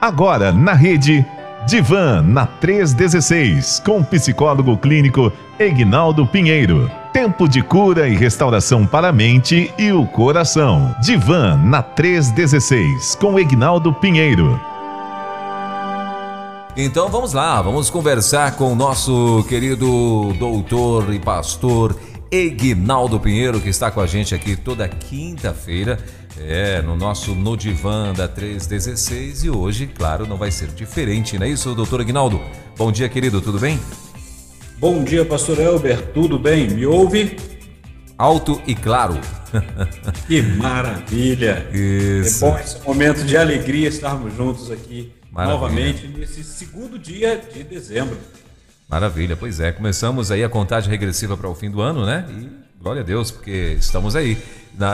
[0.00, 1.26] Agora na rede
[1.66, 6.90] Divan na 316 com psicólogo clínico Egnaldo Pinheiro.
[7.12, 10.94] Tempo de cura e restauração para a mente e o coração.
[11.02, 14.58] Divan na 316 com Egnaldo Pinheiro.
[16.74, 21.94] Então vamos lá, vamos conversar com o nosso querido doutor e pastor
[22.30, 25.98] Egnaldo Pinheiro, que está com a gente aqui toda quinta-feira,
[26.40, 31.46] é, no nosso No Divã da 316 e hoje, claro, não vai ser diferente, não
[31.46, 32.40] é isso, doutor Egnaldo?
[32.76, 33.78] Bom dia, querido, tudo bem?
[34.78, 36.68] Bom dia, pastor Elber, tudo bem?
[36.70, 37.36] Me ouve?
[38.16, 39.18] Alto e claro.
[40.26, 41.66] Que maravilha!
[41.72, 42.44] Isso.
[42.44, 45.58] É bom esse momento de alegria estarmos juntos aqui Maravilha.
[45.58, 48.16] novamente nesse segundo dia de dezembro.
[48.88, 49.72] Maravilha, pois é.
[49.72, 52.26] Começamos aí a contagem regressiva para o fim do ano, né?
[52.30, 52.48] E
[52.80, 54.38] glória a Deus, porque estamos aí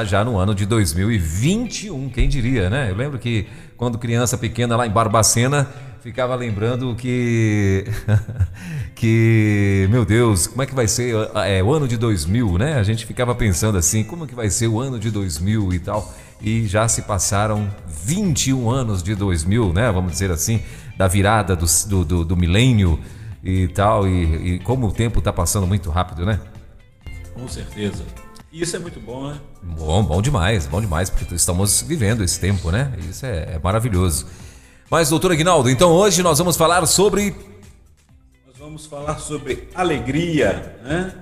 [0.06, 2.90] já no ano de 2021, quem diria, né?
[2.90, 3.46] Eu lembro que
[3.77, 5.69] quando criança pequena lá em Barbacena,
[6.02, 7.84] ficava lembrando que
[8.96, 11.14] que meu Deus, como é que vai ser
[11.46, 12.74] é, o ano de 2000, né?
[12.74, 16.12] A gente ficava pensando assim, como que vai ser o ano de 2000 e tal.
[16.42, 17.70] E já se passaram
[18.05, 19.92] 21 anos de 2000, né?
[19.92, 20.61] Vamos dizer assim,
[20.98, 22.98] da virada do, do, do, do milênio
[23.44, 26.41] e tal, e, e como o tempo está passando muito rápido, né?
[27.37, 28.03] Com certeza.
[28.51, 29.39] E isso é muito bom, né?
[29.62, 32.91] Bom, bom demais, bom demais, porque estamos vivendo esse tempo, né?
[33.11, 34.27] Isso é, é maravilhoso.
[34.91, 37.37] Mas, doutor Aguinaldo, então hoje nós vamos falar sobre.
[38.47, 41.14] Nós vamos falar sobre alegria, né?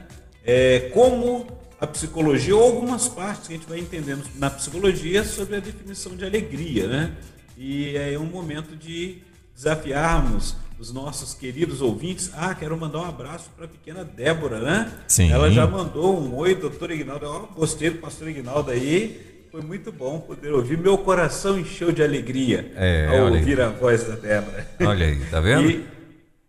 [0.44, 1.46] É, como
[1.80, 6.14] a psicologia, ou algumas partes que a gente vai entendendo na psicologia sobre a definição
[6.14, 7.12] de alegria, né?
[7.58, 9.18] E é um momento de
[9.54, 12.30] desafiarmos os nossos queridos ouvintes.
[12.34, 14.92] Ah, quero mandar um abraço para a pequena Débora, né?
[15.08, 15.30] Sim.
[15.30, 17.26] Ela já mandou um oi, doutor Ignaldo.
[17.26, 19.46] Oh, gostei do pastor Ignaldo aí.
[19.50, 20.76] Foi muito bom poder ouvir.
[20.76, 23.66] Meu coração encheu de alegria é, ao ouvir aí.
[23.66, 24.68] a voz da Débora.
[24.80, 25.70] Olha aí, tá vendo?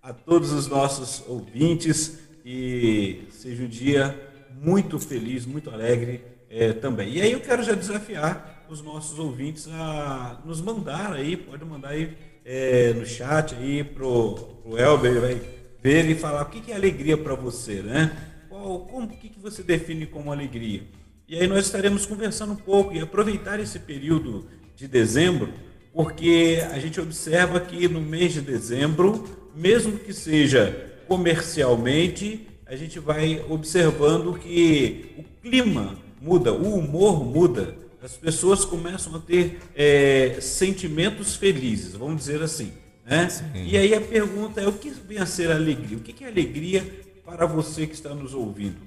[0.06, 4.16] E a todos os nossos ouvintes, e seja um dia
[4.62, 7.14] muito feliz, muito alegre é, também.
[7.14, 11.90] E aí eu quero já desafiar os nossos ouvintes a nos mandar aí, pode mandar
[11.90, 15.42] aí é, no chat aí pro, pro Elber, vai
[15.82, 18.16] ver e falar o que, que é alegria para você, né?
[18.48, 20.84] Qual, como, o que, que você define como alegria?
[21.28, 25.52] E aí nós estaremos conversando um pouco e aproveitar esse período de dezembro,
[25.92, 29.26] porque a gente observa que no mês de dezembro,
[29.56, 37.76] mesmo que seja comercialmente, a gente vai observando que o clima muda, o humor muda
[38.06, 42.72] as pessoas começam a ter é, sentimentos felizes, vamos dizer assim.
[43.04, 43.28] Né?
[43.56, 45.98] E aí a pergunta é: o que vem a ser alegria?
[45.98, 48.78] O que é alegria para você que está nos ouvindo?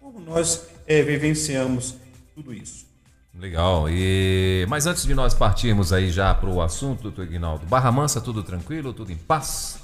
[0.00, 1.96] Como nós é, vivenciamos
[2.36, 2.86] tudo isso?
[3.34, 3.88] Legal.
[3.90, 8.20] E mas antes de nós partirmos aí já para o assunto, doutor Ignaldo, Barra Mansa,
[8.20, 9.80] tudo tranquilo, tudo em paz?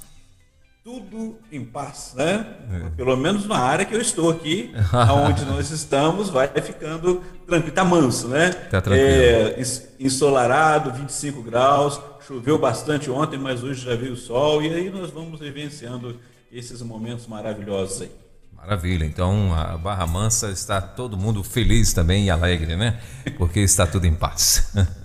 [0.85, 2.45] Tudo em paz, né?
[2.71, 2.89] É.
[2.91, 4.71] Pelo menos na área que eu estou aqui,
[5.25, 8.51] onde nós estamos, vai ficando tranquilo, tá manso, né?
[8.51, 9.09] Tá tranquilo.
[9.09, 9.55] É,
[9.99, 15.09] ensolarado, 25 graus, choveu bastante ontem, mas hoje já veio o sol e aí nós
[15.09, 16.19] vamos vivenciando
[16.51, 18.11] esses momentos maravilhosos aí.
[18.55, 19.05] Maravilha.
[19.05, 22.99] Então a Barra Mansa está todo mundo feliz também e alegre, né?
[23.39, 24.71] Porque está tudo em paz.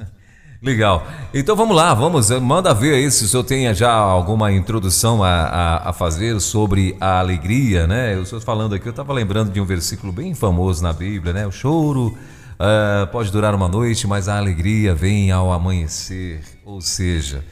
[0.62, 1.06] Legal.
[1.32, 5.24] Então vamos lá, vamos, eh, manda ver aí se o senhor tem já alguma introdução
[5.24, 8.18] a, a, a fazer sobre a alegria, né?
[8.18, 11.46] O senhor falando aqui, eu estava lembrando de um versículo bem famoso na Bíblia, né?
[11.46, 16.42] O choro uh, pode durar uma noite, mas a alegria vem ao amanhecer.
[16.66, 17.42] Ou seja,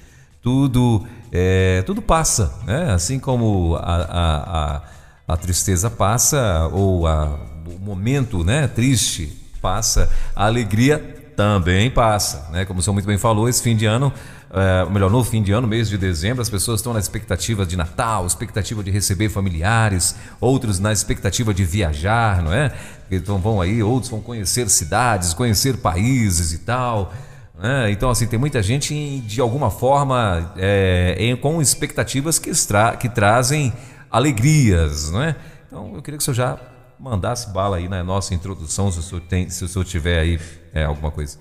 [0.42, 2.92] tudo, é, tudo passa, né?
[2.92, 4.82] Assim como a,
[5.26, 9.32] a, a, tristeza passa, ou o momento né, triste
[9.62, 12.64] passa, a alegria também passa, né?
[12.64, 14.12] Como o senhor muito bem falou, esse fim de ano,
[14.50, 17.76] é, melhor, no fim de ano, mês de dezembro, as pessoas estão na expectativa de
[17.76, 22.72] Natal, expectativa de receber familiares, outros na expectativa de viajar, não é?
[23.08, 27.14] Então vão aí, outros vão conhecer cidades, conhecer países e tal.
[27.56, 27.92] Né?
[27.92, 33.08] Então, assim, tem muita gente de alguma forma é, em, com expectativas que, extra, que
[33.08, 33.72] trazem
[34.10, 35.36] alegrias, não é?
[35.68, 36.58] Então, eu queria que o senhor já
[36.98, 40.40] mandasse bala aí na nossa introdução, se o senhor, tem, se o senhor tiver aí
[40.72, 41.38] é, alguma coisa.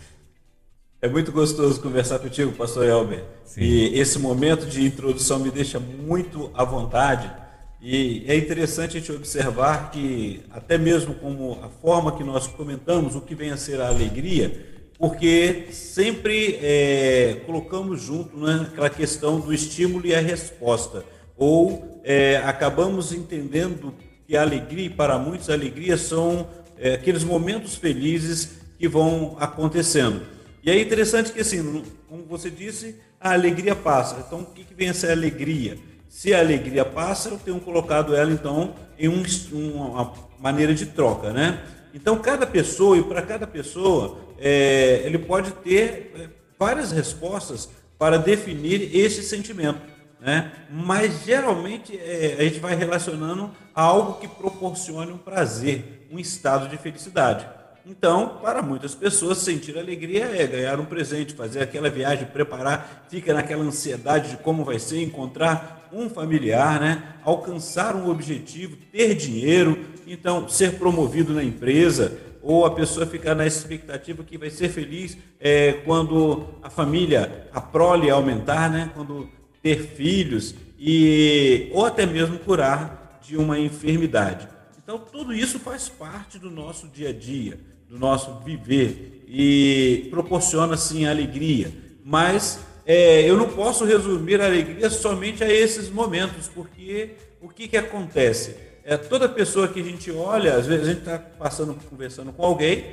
[1.00, 3.24] É muito gostoso conversar contigo, pastor Elber.
[3.46, 3.62] Sim.
[3.62, 7.32] E esse momento de introdução me deixa muito à vontade.
[7.80, 13.16] E é interessante a gente observar que, até mesmo como a forma que nós comentamos
[13.16, 19.40] o que vem a ser a alegria, porque sempre é, colocamos junto né, aquela questão
[19.40, 21.06] do estímulo e a resposta.
[21.38, 23.94] Ou é, acabamos entendendo
[24.28, 26.48] que a alegria, para muitos, a alegria são
[26.78, 30.22] é, aqueles momentos felizes que vão acontecendo.
[30.62, 34.24] E é interessante que, assim, como você disse, a alegria passa.
[34.28, 35.78] Então, o que, que vem a ser alegria?
[36.10, 41.32] Se a alegria passa, eu tenho colocado ela, então, em um, uma maneira de troca,
[41.32, 41.64] né?
[41.94, 46.30] Então, cada pessoa, e para cada pessoa, é, ele pode ter é,
[46.60, 49.80] várias respostas para definir esse sentimento.
[50.28, 50.52] Né?
[50.70, 56.68] Mas geralmente é, a gente vai relacionando a algo que proporcione um prazer, um estado
[56.68, 57.48] de felicidade.
[57.86, 63.34] Então, para muitas pessoas, sentir alegria é ganhar um presente, fazer aquela viagem, preparar, fica
[63.34, 67.14] naquela ansiedade de como vai ser, encontrar um familiar, né?
[67.24, 73.48] alcançar um objetivo, ter dinheiro, então ser promovido na empresa, ou a pessoa ficar na
[73.48, 78.92] expectativa que vai ser feliz é, quando a família, a prole aumentar, né?
[78.94, 79.37] quando
[79.68, 84.48] ter filhos, e, ou até mesmo curar de uma enfermidade.
[84.82, 87.60] Então, tudo isso faz parte do nosso dia a dia,
[87.90, 91.70] do nosso viver, e proporciona, sim, alegria.
[92.02, 97.68] Mas é, eu não posso resumir a alegria somente a esses momentos, porque o que,
[97.68, 98.56] que acontece?
[98.86, 102.46] É, toda pessoa que a gente olha, às vezes a gente está passando, conversando com
[102.46, 102.86] alguém,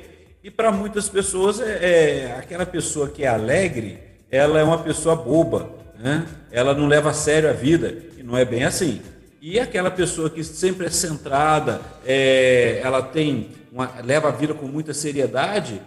[0.43, 3.97] e para muitas pessoas é, é, aquela pessoa que é alegre,
[4.29, 6.27] ela é uma pessoa boba, né?
[6.51, 9.01] ela não leva a sério a vida, e não é bem assim.
[9.41, 14.67] E aquela pessoa que sempre é centrada, é, ela tem uma, leva a vida com
[14.67, 15.81] muita seriedade,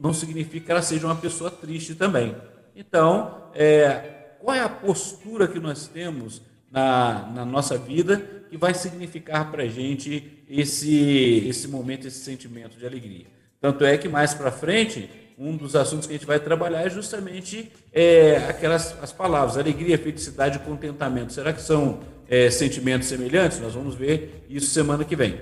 [0.00, 2.36] não significa que ela seja uma pessoa triste também.
[2.76, 8.74] Então, é, qual é a postura que nós temos na, na nossa vida que vai
[8.74, 13.26] significar para a gente esse, esse momento, esse sentimento de alegria?
[13.60, 15.10] Tanto é que mais para frente,
[15.40, 19.96] um dos assuntos que a gente vai trabalhar é justamente é, aquelas as palavras, alegria,
[19.96, 21.32] felicidade e contentamento.
[21.32, 23.58] Será que são é, sentimentos semelhantes?
[23.58, 25.40] Nós vamos ver isso semana que vem.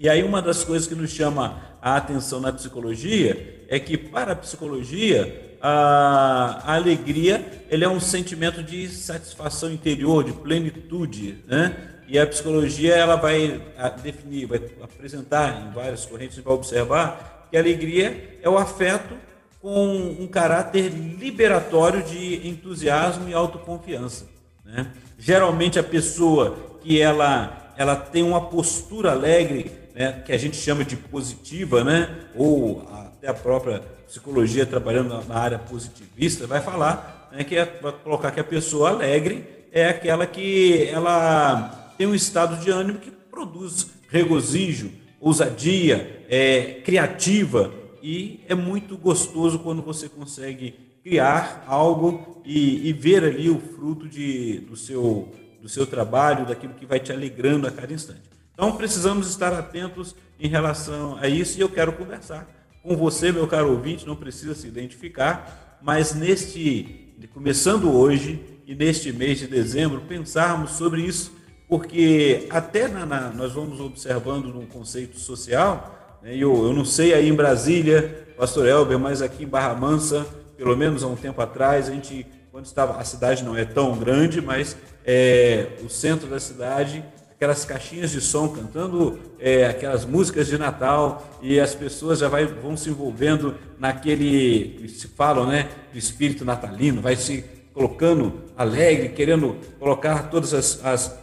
[0.00, 4.32] E aí uma das coisas que nos chama a atenção na psicologia é que para
[4.32, 11.76] a psicologia a, a alegria ele é um sentimento de satisfação interior, de plenitude, né?
[12.08, 13.60] E a psicologia ela vai
[14.02, 19.14] definir, vai apresentar em várias correntes, vai observar que alegria é o afeto
[19.60, 24.26] com um caráter liberatório de entusiasmo e autoconfiança.
[24.64, 24.86] Né?
[25.18, 30.84] Geralmente a pessoa que ela, ela tem uma postura alegre, né, que a gente chama
[30.84, 37.42] de positiva, né, ou até a própria psicologia trabalhando na área positivista vai falar né,
[37.42, 42.56] que é, vai colocar que a pessoa alegre é aquela que ela tem um estado
[42.62, 44.90] de ânimo que produz regozijo,
[45.20, 47.72] ousadia, é, criativa
[48.02, 54.08] e é muito gostoso quando você consegue criar algo e, e ver ali o fruto
[54.08, 58.22] de, do, seu, do seu trabalho, daquilo que vai te alegrando a cada instante.
[58.52, 62.48] Então precisamos estar atentos em relação a isso e eu quero conversar
[62.82, 69.12] com você, meu caro ouvinte, não precisa se identificar, mas neste, começando hoje e neste
[69.12, 71.35] mês de dezembro, pensarmos sobre isso,
[71.68, 77.14] porque até na, na, nós vamos observando no conceito social, né, eu, eu não sei
[77.14, 80.26] aí em Brasília, pastor Elber, mas aqui em Barra Mansa,
[80.56, 83.96] pelo menos há um tempo atrás, a gente, quando estava, a cidade não é tão
[83.98, 87.04] grande, mas é, o centro da cidade
[87.36, 92.46] aquelas caixinhas de som cantando é, aquelas músicas de Natal e as pessoas já vai,
[92.46, 99.54] vão se envolvendo naquele, se falam, né, do espírito natalino, vai se colocando alegre, querendo
[99.78, 101.14] colocar todos as, as,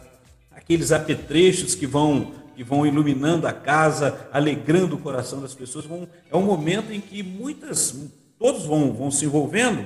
[0.64, 5.86] aqueles apetrechos que vão que vão iluminando a casa, alegrando o coração das pessoas.
[6.30, 9.84] É um momento em que muitas, todos vão, vão se envolvendo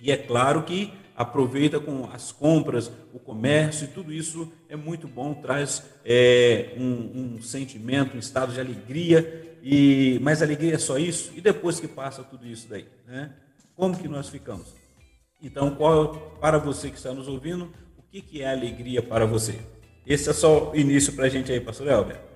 [0.00, 5.06] e é claro que aproveita com as compras, o comércio, e tudo isso é muito
[5.06, 10.96] bom, traz é, um, um, sentimento, um estado de alegria, e mas alegria é só
[10.96, 11.30] isso?
[11.36, 12.86] E depois que passa tudo isso daí?
[13.06, 13.34] Né?
[13.76, 14.74] Como que nós ficamos?
[15.42, 19.58] Então, qual para você que está nos ouvindo, o que, que é alegria para você?
[20.06, 22.30] Esse é só o início para a gente aí, pastor Elber.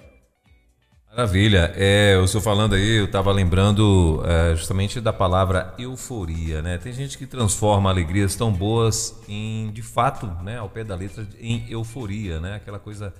[1.16, 1.72] Maravilha.
[1.76, 6.76] É, o senhor falando aí, eu estava lembrando é, justamente da palavra euforia, né?
[6.76, 11.24] Tem gente que transforma alegrias tão boas em, de fato, né, ao pé da letra,
[11.40, 12.56] em euforia, né?
[12.56, 13.14] Aquela coisa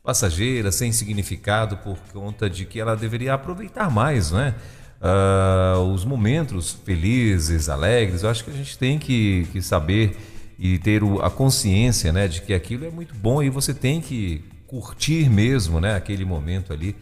[0.00, 4.54] passageira, sem significado, por conta de que ela deveria aproveitar mais, né?
[5.00, 10.16] Uh, os momentos felizes, alegres, eu acho que a gente tem que, que saber
[10.60, 13.98] e ter o, a consciência, né, de que aquilo é muito bom e você tem
[13.98, 16.94] que curtir mesmo, né, aquele momento ali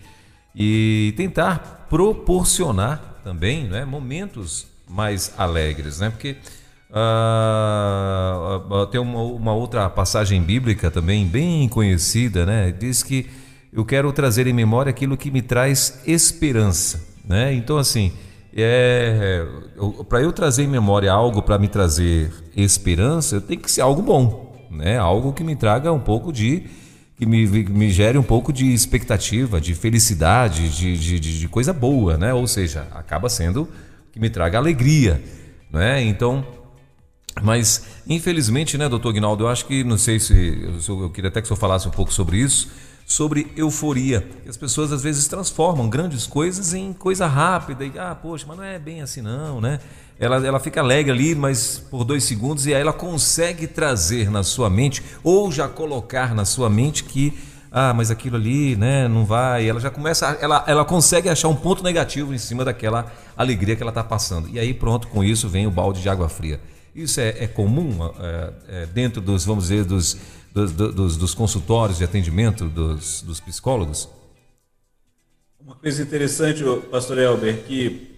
[0.54, 6.08] e tentar proporcionar também né, momentos mais alegres, né?
[6.08, 6.36] Porque
[6.90, 12.72] uh, tem uma, uma, outra passagem bíblica também bem conhecida, né?
[12.72, 13.26] Diz que
[13.70, 17.52] eu quero trazer em memória aquilo que me traz esperança, né?
[17.52, 18.12] Então assim,
[18.62, 19.46] é,
[20.08, 24.66] para eu trazer em memória algo para me trazer esperança, tem que ser algo bom,
[24.70, 24.98] né?
[24.98, 26.64] Algo que me traga um pouco de
[27.16, 32.16] que me, me gere um pouco de expectativa, de felicidade, de, de, de coisa boa,
[32.16, 32.32] né?
[32.32, 33.68] Ou seja, acaba sendo
[34.12, 35.22] que me traga alegria,
[35.70, 36.02] né?
[36.02, 36.46] Então,
[37.42, 41.40] mas infelizmente, né, doutor Guinaldo, eu acho que não sei se eu, eu queria até
[41.40, 42.68] que o senhor falasse um pouco sobre isso,
[43.08, 44.28] sobre euforia.
[44.46, 48.62] As pessoas às vezes transformam grandes coisas em coisa rápida e ah, poxa, mas não
[48.64, 49.80] é bem assim não, né?
[50.18, 54.42] ela, ela fica alegre ali, mas por dois segundos, e aí ela consegue trazer na
[54.42, 57.38] sua mente, ou já colocar na sua mente que,
[57.70, 59.68] ah, mas aquilo ali, né, não vai.
[59.68, 63.82] Ela já começa, ela, ela consegue achar um ponto negativo em cima daquela alegria que
[63.82, 64.48] ela está passando.
[64.48, 66.60] E aí, pronto, com isso vem o balde de água fria.
[66.94, 70.16] Isso é, é comum é, é, dentro dos, vamos dizer, dos,
[70.66, 74.08] dos, dos, dos consultórios de atendimento dos, dos psicólogos?
[75.60, 78.16] Uma coisa interessante, pastor Elber, que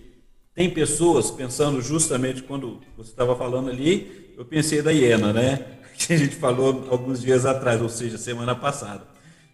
[0.55, 5.67] tem pessoas pensando justamente quando você estava falando ali, eu pensei da hiena, né?
[6.01, 9.03] Que a gente falou alguns dias atrás, ou seja, semana passada.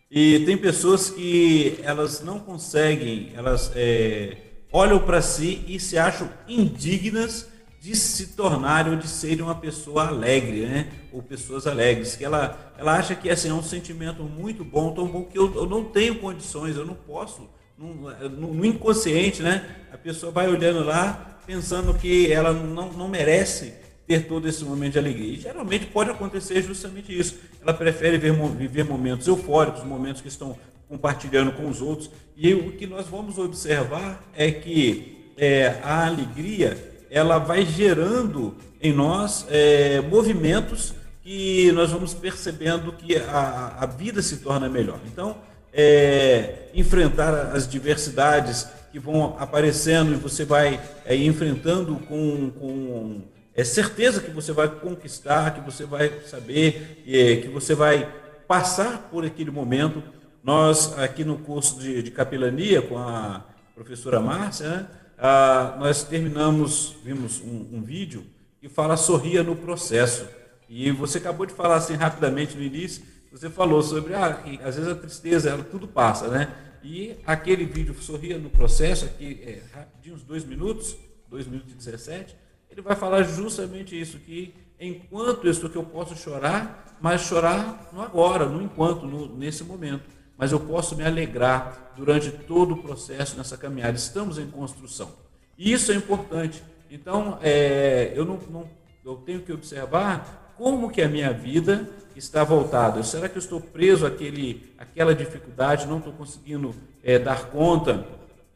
[0.09, 4.37] E tem pessoas que elas não conseguem, elas é,
[4.71, 7.49] olham para si e se acham indignas
[7.81, 10.89] de se tornarem ou de serem uma pessoa alegre, né?
[11.13, 12.17] Ou pessoas alegres.
[12.17, 15.55] Que ela, ela acha que assim, é um sentimento muito bom, tão bom que eu,
[15.55, 19.69] eu não tenho condições, eu não posso no, no, inconsciente, né?
[19.93, 23.75] A pessoa vai olhando lá, pensando que ela não, não merece
[24.07, 25.35] ter todo esse momento de alegria.
[25.35, 27.39] E geralmente pode acontecer justamente isso.
[27.61, 30.57] Ela prefere ver, viver momentos eufóricos, momentos que estão
[30.89, 32.11] compartilhando com os outros.
[32.37, 38.93] E o que nós vamos observar é que é, a alegria ela vai gerando em
[38.93, 40.93] nós é, movimentos
[41.23, 45.01] que nós vamos percebendo que a, a vida se torna melhor.
[45.07, 45.39] Então,
[45.73, 53.23] é, enfrentar as diversidades que vão aparecendo e você vai é, enfrentando com, com
[53.55, 58.13] é, certeza que você vai conquistar, que você vai saber, é, que você vai
[58.47, 60.03] passar por aquele momento.
[60.45, 63.43] Nós, aqui no curso de, de capelania com a
[63.75, 64.87] professora Márcia, né,
[65.19, 68.25] a, nós terminamos, vimos um, um vídeo
[68.61, 70.27] que fala sorria no processo.
[70.69, 74.77] E você acabou de falar assim rapidamente no início, você falou sobre, ah, que, às
[74.77, 76.55] vezes a tristeza, ela tudo passa, né?
[76.83, 80.97] E aquele vídeo Sorria no Processo, aqui, é, rapidinho, uns dois minutos,
[81.29, 82.35] dois minutos e 17,
[82.71, 88.01] ele vai falar justamente isso, que enquanto isso que eu posso chorar, mas chorar no
[88.01, 90.16] agora, no enquanto, no, nesse momento.
[90.37, 93.97] Mas eu posso me alegrar durante todo o processo nessa caminhada.
[93.97, 95.11] Estamos em construção.
[95.57, 96.63] E isso é importante.
[96.91, 98.69] Então, é, eu, não, não,
[99.05, 103.05] eu tenho que observar como que a minha vida está voltado?
[103.05, 108.07] Será que eu estou preso àquele, àquela dificuldade, não estou conseguindo é, dar conta?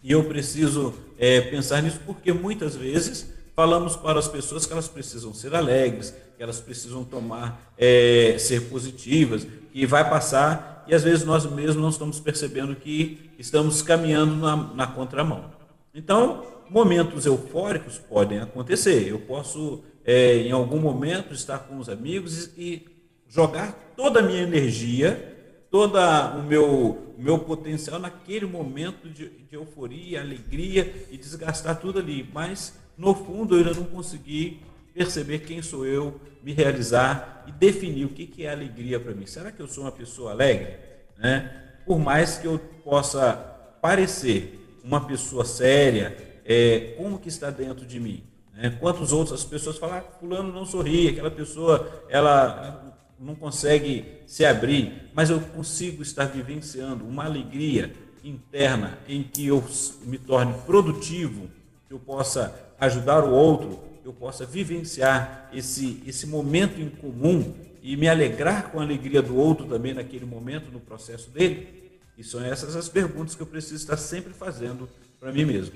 [0.03, 4.89] E eu preciso é, pensar nisso porque muitas vezes falamos para as pessoas que elas
[4.89, 11.05] precisam ser alegres, que elas precisam tomar, é, ser positivas, que vai passar, e às
[11.05, 15.53] vezes nós mesmos não estamos percebendo que estamos caminhando na, na contramão.
[15.95, 19.07] Então, momentos eufóricos podem acontecer.
[19.07, 22.87] Eu posso, é, em algum momento, estar com os amigos e
[23.29, 30.21] jogar toda a minha energia, todo o meu, meu potencial naquele momento de, de, euforia,
[30.21, 32.29] alegria e desgastar tudo ali.
[32.35, 34.61] Mas, no fundo, eu ainda não consegui
[35.01, 39.25] perceber quem sou eu, me realizar e definir o que, é alegria para mim.
[39.25, 40.77] Será que eu sou uma pessoa alegre?
[41.17, 41.51] Né?
[41.87, 43.33] Por mais que eu possa
[43.81, 46.15] parecer uma pessoa séria,
[46.45, 48.23] é, como que está dentro de mim?
[48.53, 48.77] Né?
[48.79, 54.45] Quantos outros as pessoas falam, ah, fulano não sorri, aquela pessoa, ela não consegue se
[54.45, 57.91] abrir, mas eu consigo estar vivenciando uma alegria
[58.23, 59.65] interna em que eu
[60.03, 61.49] me torne produtivo,
[61.89, 67.97] que eu possa ajudar o outro, eu possa vivenciar esse, esse momento em comum e
[67.97, 72.01] me alegrar com a alegria do outro também naquele momento, no processo dele?
[72.17, 74.89] E são essas as perguntas que eu preciso estar sempre fazendo
[75.19, 75.75] para mim mesmo.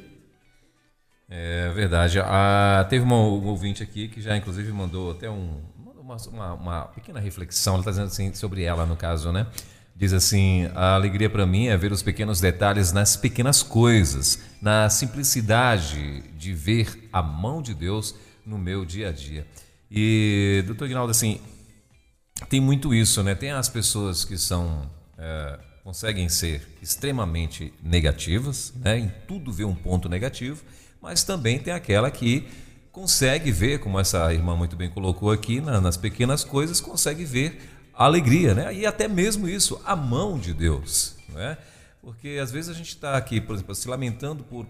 [1.29, 2.19] É verdade.
[2.21, 5.63] Ah, teve uma, um ouvinte aqui que já inclusive mandou até um,
[6.05, 9.47] uma, uma, pequena reflexão, ela está dizendo assim, sobre ela, no caso, né?
[9.97, 14.91] Diz assim: a alegria para mim é ver os pequenos detalhes nas pequenas coisas, na
[14.91, 19.47] simplicidade de ver a mão de Deus no meu dia a dia.
[19.91, 21.41] E, doutor Ignaldo, assim,
[22.49, 23.35] tem muito isso, né?
[23.35, 24.91] Tem as pessoas que são.
[25.17, 28.99] É, conseguem ser extremamente negativas, né?
[28.99, 30.65] Em tudo vê um ponto negativo,
[31.01, 32.49] mas também tem aquela que
[32.91, 37.61] consegue ver, como essa irmã muito bem colocou aqui, na, nas pequenas coisas, consegue ver
[37.97, 38.75] alegria, né?
[38.75, 41.57] E até mesmo isso, a mão de Deus, né?
[42.03, 44.67] Porque às vezes a gente está aqui, por exemplo, se lamentando por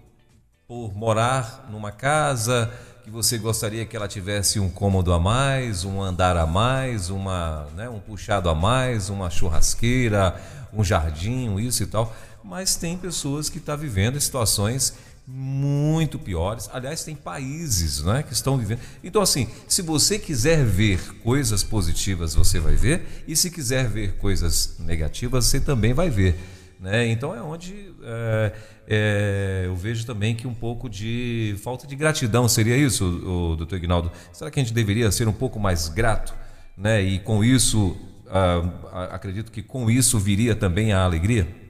[0.67, 2.71] por morar numa casa
[3.03, 7.67] que você gostaria que ela tivesse um cômodo a mais, um andar a mais, uma,
[7.75, 10.35] né, um puxado a mais, uma churrasqueira,
[10.73, 12.11] um jardim, isso e tal.
[12.43, 14.95] Mas tem pessoas que estão tá vivendo situações
[15.27, 16.69] muito piores.
[16.71, 18.79] Aliás, tem países né, que estão vivendo.
[19.03, 24.17] Então, assim, se você quiser ver coisas positivas, você vai ver, e se quiser ver
[24.17, 26.37] coisas negativas, você também vai ver.
[26.79, 27.07] Né?
[27.07, 28.53] Então, é onde é,
[28.87, 33.77] é, eu vejo também que um pouco de falta de gratidão seria isso, o, doutor
[33.77, 34.11] Ignaldo.
[34.31, 36.33] Será que a gente deveria ser um pouco mais grato?
[36.77, 37.01] Né?
[37.01, 41.64] E com isso, ah, acredito que com isso viria também a alegria?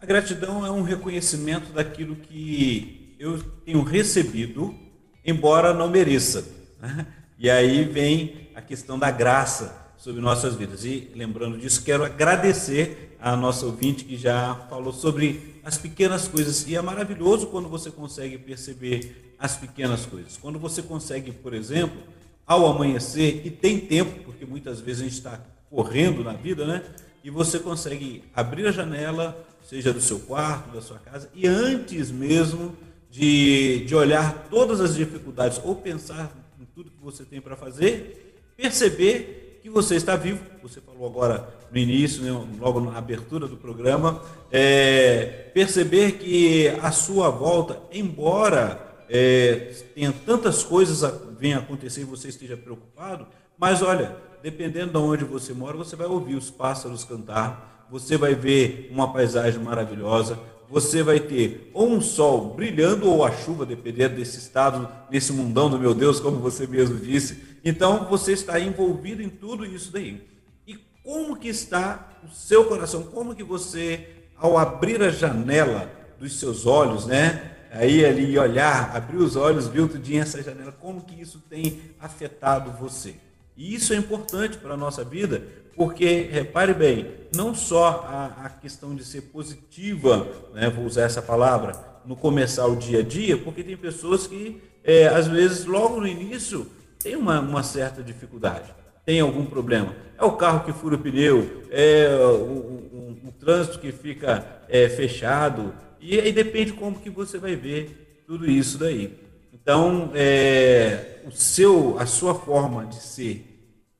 [0.00, 4.74] A gratidão é um reconhecimento daquilo que eu tenho recebido,
[5.22, 6.42] embora não mereça.
[6.80, 7.06] Né?
[7.38, 10.86] E aí vem a questão da graça sobre nossas vidas.
[10.86, 16.66] E lembrando disso, quero agradecer a nossa ouvinte que já falou sobre as pequenas coisas.
[16.66, 20.38] E é maravilhoso quando você consegue perceber as pequenas coisas.
[20.38, 22.00] Quando você consegue, por exemplo,
[22.46, 26.82] ao amanhecer, e tem tempo, porque muitas vezes a gente está correndo na vida, né?
[27.22, 32.10] E você consegue abrir a janela, seja do seu quarto, da sua casa, e antes
[32.10, 32.76] mesmo
[33.08, 36.28] de, de olhar todas as dificuldades ou pensar
[36.60, 40.40] em tudo que você tem para fazer, perceber que você está vivo.
[40.60, 46.90] Você falou agora no início, né, logo na abertura do programa, é, perceber que a
[46.90, 53.24] sua volta, embora é, tenha tantas coisas a, venham acontecer e você esteja preocupado,
[53.56, 58.34] mas olha, dependendo de onde você mora, você vai ouvir os pássaros cantar, você vai
[58.34, 60.38] ver uma paisagem maravilhosa,
[60.70, 65.68] você vai ter ou um sol brilhando ou a chuva, dependendo desse estado, nesse mundão
[65.68, 67.58] do meu Deus, como você mesmo disse.
[67.64, 70.22] Então você está envolvido em tudo isso daí.
[70.66, 73.02] E como que está o seu coração?
[73.02, 77.56] Como que você, ao abrir a janela dos seus olhos, né?
[77.72, 82.70] Aí ali olhar, abrir os olhos, outro dia essa janela, como que isso tem afetado
[82.72, 83.14] você?
[83.56, 85.42] E isso é importante para a nossa vida,
[85.80, 91.22] porque, repare bem, não só a, a questão de ser positiva, né, vou usar essa
[91.22, 91.72] palavra,
[92.04, 96.06] no começar o dia a dia, porque tem pessoas que, é, às vezes, logo no
[96.06, 96.66] início,
[97.02, 98.74] tem uma, uma, certa dificuldade,
[99.06, 99.96] tem algum problema.
[100.18, 104.86] É o carro que fura o pneu, é o, o, o, trânsito que fica é,
[104.86, 109.18] fechado, e aí depende como que você vai ver tudo isso daí.
[109.50, 113.46] Então, é, o seu, a sua forma de ser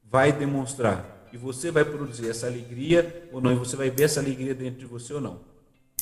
[0.05, 4.21] vai demonstrar e você vai produzir essa alegria ou não, e você vai ver essa
[4.21, 5.41] alegria dentro de você ou não.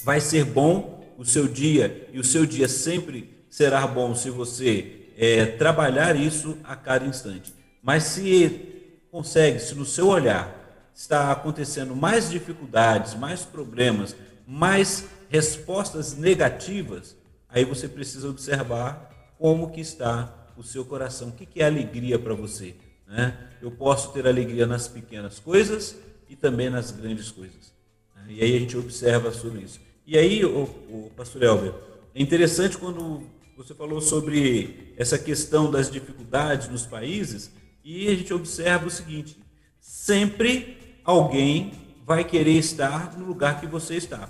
[0.03, 5.09] Vai ser bom o seu dia, e o seu dia sempre será bom se você
[5.17, 7.53] é, trabalhar isso a cada instante.
[7.83, 16.17] Mas se consegue, se no seu olhar está acontecendo mais dificuldades, mais problemas, mais respostas
[16.17, 17.17] negativas,
[17.49, 22.19] aí você precisa observar como que está o seu coração, o que, que é alegria
[22.19, 22.75] para você.
[23.09, 23.35] Né?
[23.63, 25.97] Eu posso ter alegria nas pequenas coisas
[26.29, 27.73] e também nas grandes coisas.
[28.15, 28.27] Né?
[28.29, 29.81] E aí a gente observa sobre isso.
[30.07, 31.75] E aí, o, o pastor Elber,
[32.15, 33.23] é interessante quando
[33.57, 37.51] você falou sobre essa questão das dificuldades nos países
[37.85, 39.37] e a gente observa o seguinte:
[39.81, 41.73] sempre alguém
[42.07, 44.29] vai querer estar no lugar que você está.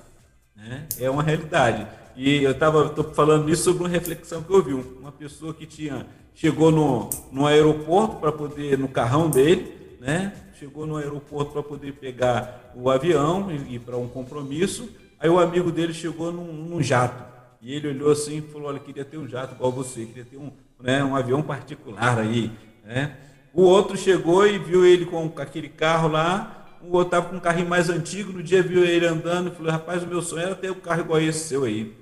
[0.57, 0.87] Né?
[0.99, 1.87] É uma realidade.
[2.17, 4.73] E eu estava falando isso sobre uma reflexão que eu vi.
[4.73, 6.07] Uma pessoa que tinha
[6.39, 10.33] chegou no, no aeroporto para poder, no carrão dele, né?
[10.55, 14.89] Chegou no aeroporto para poder pegar o avião e ir para um compromisso.
[15.19, 17.25] Aí o amigo dele chegou num, num, jato.
[17.61, 20.37] E ele olhou assim e falou: Olha, queria ter um jato igual você, queria ter
[20.37, 22.53] um, né, um avião particular aí.
[22.85, 23.17] Né?
[23.53, 26.69] O outro chegou e viu ele com aquele carro lá.
[26.81, 28.33] O outro estava com um carrinho mais antigo.
[28.33, 31.01] No dia viu ele andando e falou: Rapaz, o meu sonho era ter um carro
[31.01, 31.93] igual esse seu aí.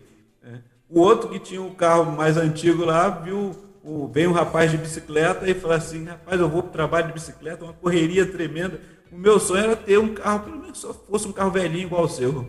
[0.44, 0.58] É.
[0.90, 4.76] O outro que tinha um carro mais antigo lá viu o, vem um rapaz de
[4.76, 8.80] bicicleta e fala assim, rapaz, eu vou para o trabalho de bicicleta, uma correria tremenda.
[9.12, 12.02] O meu sonho era ter um carro, pelo menos só fosse um carro velhinho igual
[12.02, 12.46] o seu.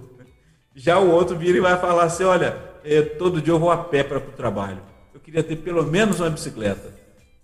[0.74, 3.78] Já o outro vira e vai falar assim, olha, é, todo dia eu vou a
[3.78, 4.82] pé para o trabalho.
[5.14, 6.92] Eu queria ter pelo menos uma bicicleta.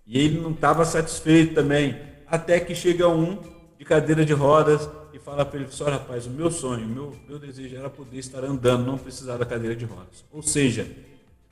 [0.07, 1.95] E ele não estava satisfeito também.
[2.25, 3.39] Até que chega um
[3.77, 7.15] de cadeira de rodas e fala para ele, só rapaz, o meu sonho, o meu,
[7.29, 10.25] meu desejo era poder estar andando, não precisar da cadeira de rodas.
[10.31, 10.87] Ou seja,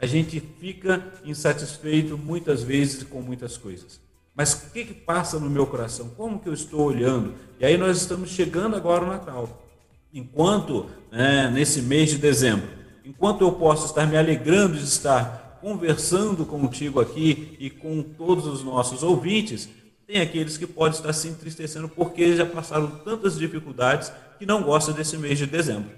[0.02, 4.02] a gente fica insatisfeito muitas vezes com muitas coisas.
[4.36, 6.10] Mas o que, que passa no meu coração?
[6.18, 7.36] Como que eu estou olhando?
[7.60, 9.64] E aí nós estamos chegando agora ao Natal.
[10.12, 12.68] Enquanto, né, nesse mês de dezembro,
[13.06, 18.64] enquanto eu posso estar me alegrando de estar conversando contigo aqui e com todos os
[18.64, 19.70] nossos ouvintes,
[20.08, 24.96] tem aqueles que podem estar se entristecendo porque já passaram tantas dificuldades que não gostam
[24.96, 25.92] desse mês de dezembro.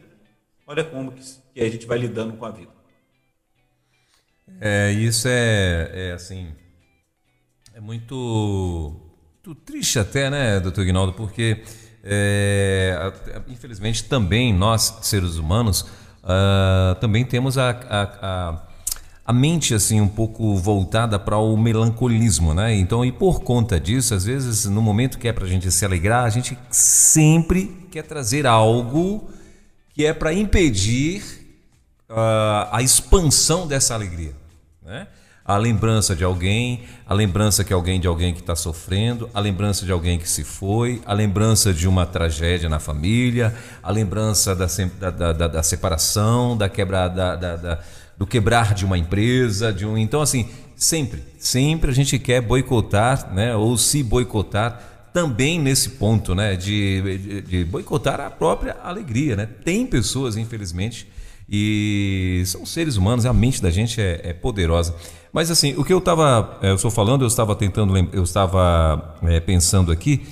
[0.68, 2.83] Olha como que, a gente vai lidando com a vida.
[4.60, 6.48] É, isso é, é assim,
[7.74, 8.96] é muito,
[9.46, 11.64] muito triste até, né, doutor Guinaldo, porque
[12.04, 13.14] é,
[13.48, 15.82] infelizmente também nós, seres humanos,
[16.24, 18.68] uh, também temos a, a, a,
[19.26, 22.76] a, mente assim um pouco voltada para o melancolismo, né?
[22.76, 25.86] Então, e por conta disso, às vezes, no momento que é para a gente se
[25.86, 29.30] alegrar, a gente sempre quer trazer algo
[29.94, 31.43] que é para impedir
[32.72, 34.34] a expansão dessa alegria,
[34.82, 35.08] né?
[35.46, 39.86] a lembrança de alguém, a lembrança que alguém de alguém que está sofrendo, a lembrança
[39.86, 44.68] de alguém que se foi, a lembrança de uma tragédia na família, a lembrança da,
[45.12, 47.80] da, da, da separação, da da,
[48.18, 49.98] do quebrar de uma empresa, de um.
[49.98, 56.34] Então, assim, sempre, sempre a gente quer boicotar, né, ou se boicotar também nesse ponto,
[56.34, 59.48] né, de, de, de boicotar a própria alegria, né?
[59.64, 61.08] Tem pessoas, infelizmente,
[61.50, 64.96] e são seres humanos, a mente da gente é, é poderosa.
[65.32, 69.16] Mas assim, o que eu estava, é, eu estou falando, eu estava tentando, eu estava
[69.24, 70.26] é, pensando aqui,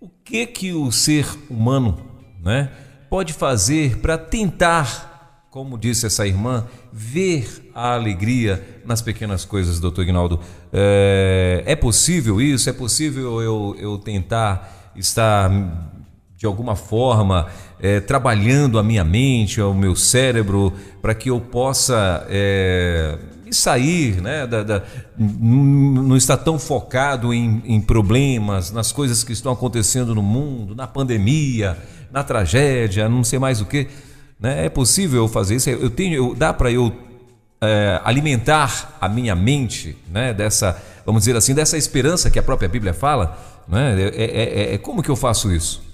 [0.00, 1.98] o que que o ser humano,
[2.42, 2.70] né,
[3.10, 10.02] pode fazer para tentar, como disse essa irmã, ver a alegria nas pequenas coisas, doutor
[10.02, 10.40] Ignaldo.
[10.72, 12.70] É, é possível isso?
[12.70, 15.50] É possível eu, eu tentar estar
[16.36, 17.48] de alguma forma
[17.80, 23.18] é, trabalhando a minha mente, o meu cérebro, para que eu possa é,
[23.50, 24.82] sair, né, da, da,
[25.18, 30.86] não estar tão focado em, em, problemas, nas coisas que estão acontecendo no mundo, na
[30.86, 31.76] pandemia,
[32.10, 33.88] na tragédia, não sei mais o que.
[34.40, 34.66] Né?
[34.66, 35.70] É possível eu fazer isso?
[35.70, 36.92] Eu tenho, eu, dá para eu
[37.60, 42.68] é, alimentar a minha mente, né, dessa, vamos dizer assim, dessa esperança que a própria
[42.68, 44.00] Bíblia fala, né?
[44.00, 45.85] É, é, é, é como que eu faço isso?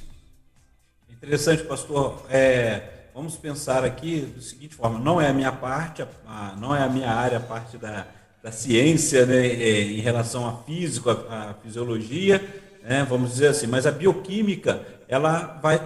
[1.23, 2.21] Interessante, pastor.
[2.29, 2.83] É,
[3.15, 6.89] vamos pensar aqui da seguinte forma: não é a minha parte, a, não é a
[6.89, 8.09] minha área, a parte da,
[8.43, 12.45] da ciência né, é, em relação a físico, a, a fisiologia,
[12.83, 15.79] né, vamos dizer assim, mas a bioquímica ela vai,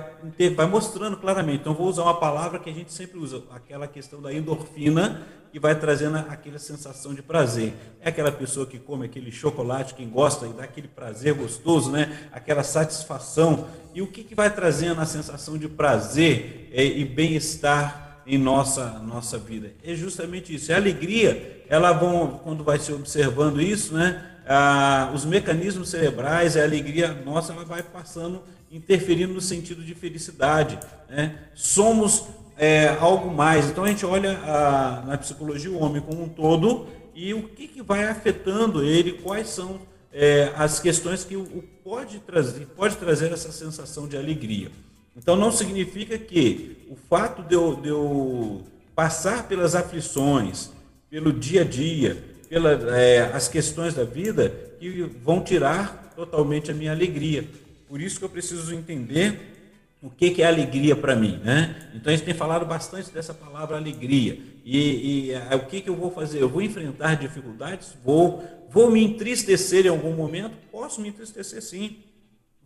[0.54, 1.60] vai mostrando claramente.
[1.60, 5.60] Então, vou usar uma palavra que a gente sempre usa, aquela questão da endorfina, que
[5.60, 7.72] vai trazendo aquela sensação de prazer.
[8.02, 12.28] É aquela pessoa que come aquele chocolate, quem gosta e dá aquele prazer gostoso, né?
[12.30, 13.66] aquela satisfação.
[13.94, 19.38] E o que, que vai trazendo a sensação de prazer e bem-estar em nossa, nossa
[19.38, 19.72] vida?
[19.82, 20.70] É justamente isso.
[20.70, 24.32] É a alegria, ela vão, quando vai se observando isso, né?
[24.46, 30.78] Ah, os mecanismos cerebrais, a alegria nossa, ela vai passando, interferindo no sentido de felicidade.
[31.08, 31.38] Né?
[31.54, 32.24] Somos
[32.56, 33.70] é, algo mais.
[33.70, 37.68] Então a gente olha a, na psicologia o homem como um todo e o que,
[37.68, 39.80] que vai afetando ele, quais são
[40.12, 44.70] é, as questões que o, o pode trazer, pode trazer essa sensação de alegria.
[45.16, 48.62] Então não significa que o fato de eu, de eu
[48.94, 50.70] passar pelas aflições,
[51.08, 56.92] pelo dia a dia, pelas é, questões da vida, que vão tirar totalmente a minha
[56.92, 57.48] alegria.
[57.88, 59.56] Por isso que eu preciso entender
[60.02, 61.90] o que, que é alegria para mim, né?
[61.94, 64.38] Então a gente tem falado bastante dessa palavra alegria.
[64.64, 66.42] E, e é, o que, que eu vou fazer?
[66.42, 67.96] Eu vou enfrentar dificuldades?
[68.04, 68.44] Vou.
[68.68, 70.56] Vou me entristecer em algum momento?
[70.70, 71.98] Posso me entristecer sim.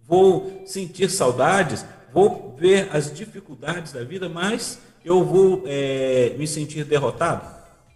[0.07, 1.85] Vou sentir saudades?
[2.13, 7.49] Vou ver as dificuldades da vida, mas eu vou é, me sentir derrotado?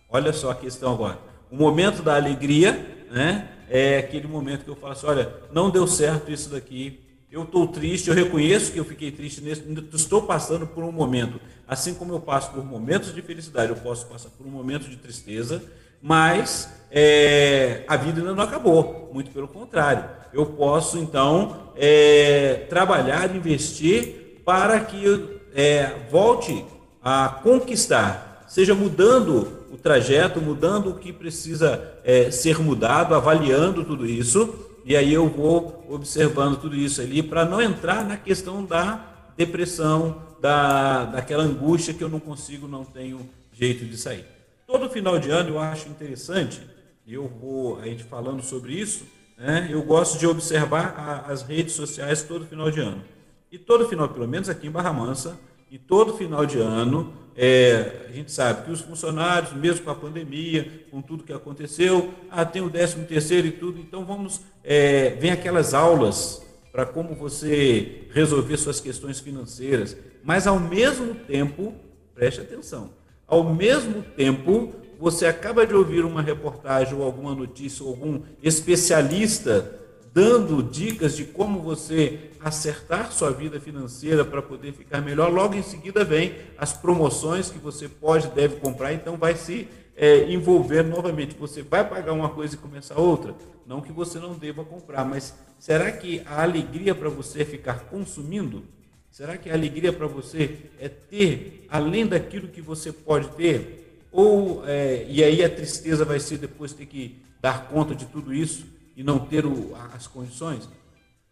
[0.09, 1.19] Olha só a questão agora.
[1.51, 3.51] O momento da alegria, né?
[3.69, 7.01] É aquele momento que eu faço, olha, não deu certo isso daqui,
[7.35, 11.41] eu estou triste, eu reconheço que eu fiquei triste, nesse, estou passando por um momento.
[11.67, 14.97] Assim como eu passo por momentos de felicidade, eu posso passar por um momento de
[14.97, 15.61] tristeza,
[16.01, 20.09] mas é, a vida ainda não acabou, muito pelo contrário.
[20.33, 26.65] Eu posso, então, é, trabalhar, investir para que eu é, volte
[27.03, 34.07] a conquistar, seja mudando o trajeto, mudando o que precisa é, ser mudado, avaliando tudo
[34.07, 39.33] isso e aí eu vou observando tudo isso ali para não entrar na questão da
[39.37, 44.27] depressão, da, daquela angústia que eu não consigo, não tenho jeito de sair.
[44.67, 46.61] Todo final de ano eu acho interessante,
[47.07, 49.05] eu vou a gente falando sobre isso,
[49.39, 53.03] né, eu gosto de observar a, as redes sociais todo final de ano.
[53.51, 55.39] E todo final, pelo menos aqui em Barra Mansa,
[55.75, 59.95] e todo final de ano, é, a gente sabe que os funcionários, mesmo com a
[59.97, 65.17] pandemia, com tudo que aconteceu, ah, tem o 13 terceiro e tudo, então vamos, é,
[65.21, 71.75] vem aquelas aulas para como você resolver suas questões financeiras, mas ao mesmo tempo,
[72.15, 72.91] preste atenção,
[73.27, 79.81] ao mesmo tempo você acaba de ouvir uma reportagem ou alguma notícia ou algum especialista
[80.15, 85.33] dando dicas de como você acertar sua vida financeira para poder ficar melhor.
[85.33, 90.31] Logo em seguida vem as promoções que você pode deve comprar, então vai se é,
[90.31, 91.35] envolvendo novamente.
[91.37, 93.35] Você vai pagar uma coisa e começar outra?
[93.67, 97.87] Não que você não deva comprar, mas será que a alegria para você é ficar
[97.87, 98.63] consumindo?
[99.11, 104.03] Será que a alegria para você é ter além daquilo que você pode ter?
[104.13, 108.35] Ou, é, e aí a tristeza vai ser depois ter que dar conta de tudo
[108.35, 110.69] isso e não ter o, as condições?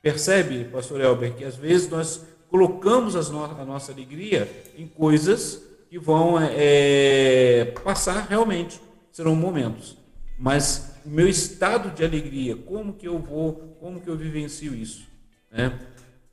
[0.03, 5.97] Percebe, pastor Elber, que às vezes nós colocamos no, a nossa alegria em coisas que
[5.99, 8.81] vão é, passar realmente,
[9.13, 9.97] serão momentos.
[10.37, 15.07] Mas o meu estado de alegria, como que eu vou, como que eu vivencio isso?
[15.51, 15.79] Né?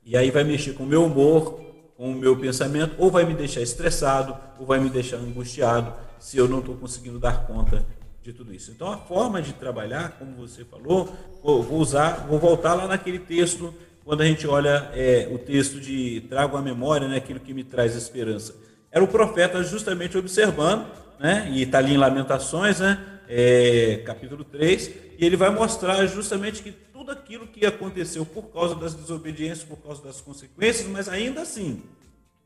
[0.04, 1.60] E aí vai mexer com o meu humor,
[1.96, 6.36] com o meu pensamento, ou vai me deixar estressado, ou vai me deixar angustiado, se
[6.36, 7.86] eu não estou conseguindo dar conta
[8.22, 8.70] de tudo isso.
[8.70, 13.74] Então a forma de trabalhar, como você falou, vou usar, vou voltar lá naquele texto,
[14.04, 17.64] quando a gente olha é, o texto de trago à memória, né, aquilo que me
[17.64, 18.54] traz esperança
[18.92, 20.86] era o profeta justamente observando,
[21.18, 21.48] né?
[21.52, 23.06] e está ali em Lamentações, né?
[23.32, 28.74] É, capítulo 3, e ele vai mostrar justamente que tudo aquilo que aconteceu por causa
[28.74, 31.80] das desobediências, por causa das consequências, mas ainda assim,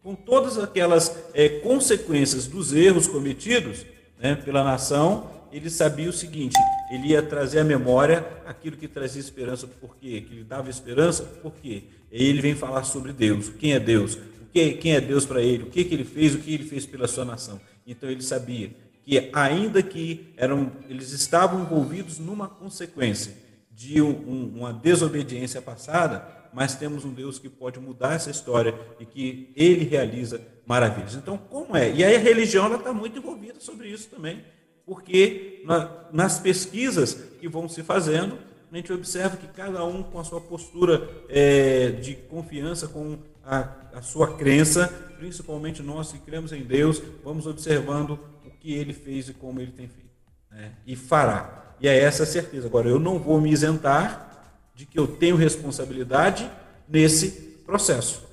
[0.02, 3.86] com todas aquelas é, consequências dos erros cometidos
[4.18, 6.56] né, pela nação, ele sabia o seguinte:
[6.90, 10.20] ele ia trazer à memória aquilo que trazia esperança, por quê?
[10.20, 11.84] Que lhe dava esperança, por quê?
[12.10, 14.18] E ele vem falar sobre Deus, quem é Deus,
[14.52, 17.06] quem é Deus para ele, o que, que ele fez, o que ele fez pela
[17.06, 17.60] sua nação.
[17.86, 18.72] Então ele sabia
[19.04, 23.32] que, ainda que eram, eles estavam envolvidos numa consequência
[23.70, 29.06] de um, uma desobediência passada, mas temos um Deus que pode mudar essa história e
[29.06, 31.14] que ele realiza maravilhas.
[31.14, 31.92] Então, como é?
[31.92, 34.42] E aí a religião está muito envolvida sobre isso também,
[34.86, 38.38] porque na, nas pesquisas que vão se fazendo,
[38.70, 43.68] a gente observa que cada um com a sua postura é, de confiança, com a,
[43.94, 49.28] a sua crença, principalmente nós que cremos em Deus, vamos observando o que ele fez
[49.28, 50.10] e como ele tem feito.
[50.50, 50.72] Né?
[50.86, 51.76] E fará.
[51.80, 52.66] E é essa a certeza.
[52.66, 56.50] Agora, eu não vou me isentar de que eu tenho responsabilidade
[56.88, 57.30] nesse
[57.64, 58.24] processo.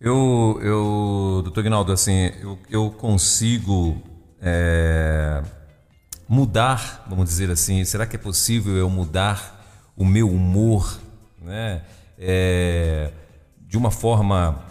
[0.00, 4.00] Eu, eu doutor Guinaldo, assim, eu, eu consigo
[4.40, 5.42] é,
[6.28, 10.98] mudar, vamos dizer assim, será que é possível eu mudar o meu humor,
[11.40, 11.82] né?
[12.18, 13.12] É,
[13.60, 14.62] de uma forma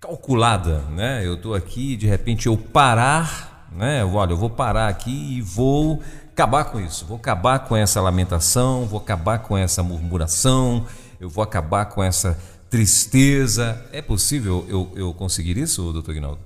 [0.00, 1.24] calculada, né?
[1.24, 4.04] Eu estou aqui, de repente eu parar, né?
[4.04, 8.86] Olha, eu vou parar aqui e vou acabar com isso, vou acabar com essa lamentação,
[8.86, 10.86] vou acabar com essa murmuração,
[11.18, 12.38] eu vou acabar com essa
[12.68, 13.82] tristeza.
[13.92, 16.40] É possível eu, eu conseguir isso, doutor Guinaldo?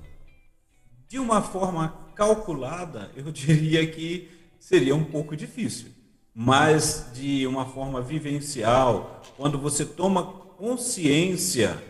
[1.09, 4.29] De uma forma calculada, eu diria que
[4.59, 5.87] seria um pouco difícil.
[6.33, 11.81] Mas de uma forma vivencial, quando você toma consciência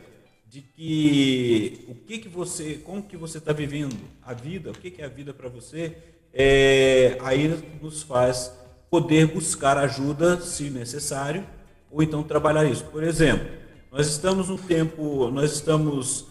[0.48, 4.90] de que o que que você, como que você está vivendo a vida, o que
[4.90, 5.98] que é a vida para você,
[6.34, 7.50] é, aí
[7.82, 8.54] nos faz
[8.90, 11.46] poder buscar ajuda se necessário
[11.92, 12.86] ou então trabalhar isso.
[12.86, 13.48] Por exemplo,
[13.92, 16.31] nós estamos no tempo, nós estamos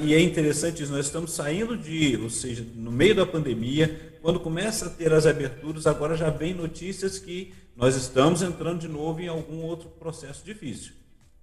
[0.00, 4.40] e é interessante isso, nós estamos saindo de, ou seja, no meio da pandemia, quando
[4.40, 9.20] começa a ter as aberturas, agora já vem notícias que nós estamos entrando de novo
[9.20, 10.92] em algum outro processo difícil.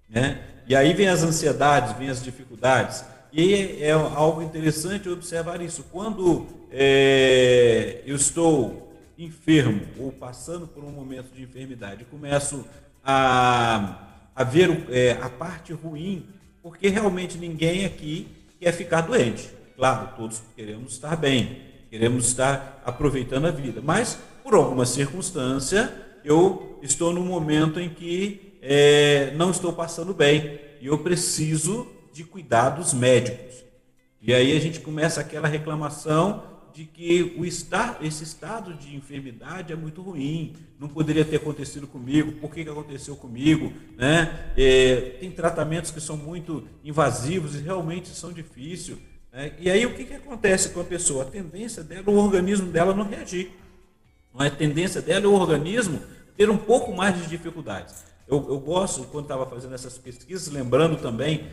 [0.08, 0.44] Né?
[0.68, 3.04] E aí vem as ansiedades, vem as dificuldades.
[3.32, 5.84] E é algo interessante observar isso.
[5.84, 12.64] Quando é, eu estou enfermo ou passando por um momento de enfermidade, começo
[13.04, 16.26] a, a ver é, a parte ruim,
[16.66, 18.26] porque realmente ninguém aqui
[18.58, 19.48] quer ficar doente.
[19.76, 26.80] Claro, todos queremos estar bem, queremos estar aproveitando a vida, mas por alguma circunstância eu
[26.82, 32.92] estou num momento em que é, não estou passando bem e eu preciso de cuidados
[32.92, 33.62] médicos.
[34.20, 36.42] E aí a gente começa aquela reclamação
[36.76, 41.86] de que o estar, esse estado de enfermidade é muito ruim, não poderia ter acontecido
[41.86, 43.72] comigo, por que, que aconteceu comigo?
[43.96, 44.52] Né?
[44.54, 48.98] É, tem tratamentos que são muito invasivos e realmente são difíceis.
[49.32, 49.54] Né?
[49.58, 51.22] E aí o que, que acontece com a pessoa?
[51.22, 53.52] A tendência dela, o organismo dela não reagir.
[54.34, 55.98] Não é a tendência dela é o organismo
[56.36, 58.04] ter um pouco mais de dificuldades.
[58.28, 61.46] Eu, eu gosto, quando estava fazendo essas pesquisas, lembrando também,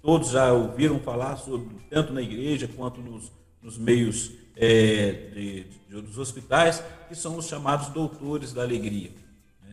[0.00, 3.30] todos já ouviram falar sobre, tanto na igreja quanto nos,
[3.62, 9.10] nos meios é, de, de, dos hospitais, que são os chamados doutores da alegria.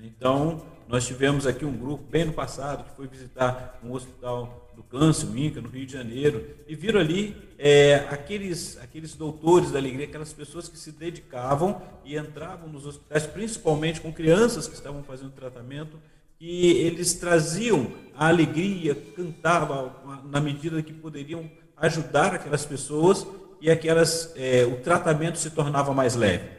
[0.01, 4.81] Então, nós tivemos aqui um grupo, bem no passado, que foi visitar um hospital do
[4.83, 9.79] câncer, o INCA, no Rio de Janeiro, e viram ali é, aqueles, aqueles doutores da
[9.79, 15.03] alegria, aquelas pessoas que se dedicavam e entravam nos hospitais, principalmente com crianças que estavam
[15.03, 15.99] fazendo tratamento,
[16.39, 19.91] que eles traziam a alegria, cantavam
[20.25, 23.25] na medida que poderiam ajudar aquelas pessoas
[23.61, 26.49] e aquelas é, o tratamento se tornava mais leve.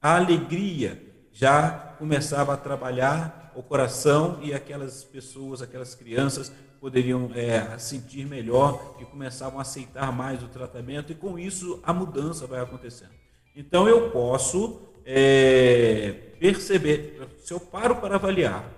[0.00, 7.78] A alegria já começava a trabalhar o coração e aquelas pessoas, aquelas crianças poderiam é,
[7.78, 12.60] sentir melhor e começavam a aceitar mais o tratamento e com isso a mudança vai
[12.60, 13.10] acontecendo.
[13.54, 18.68] Então eu posso é, perceber, se eu paro para avaliar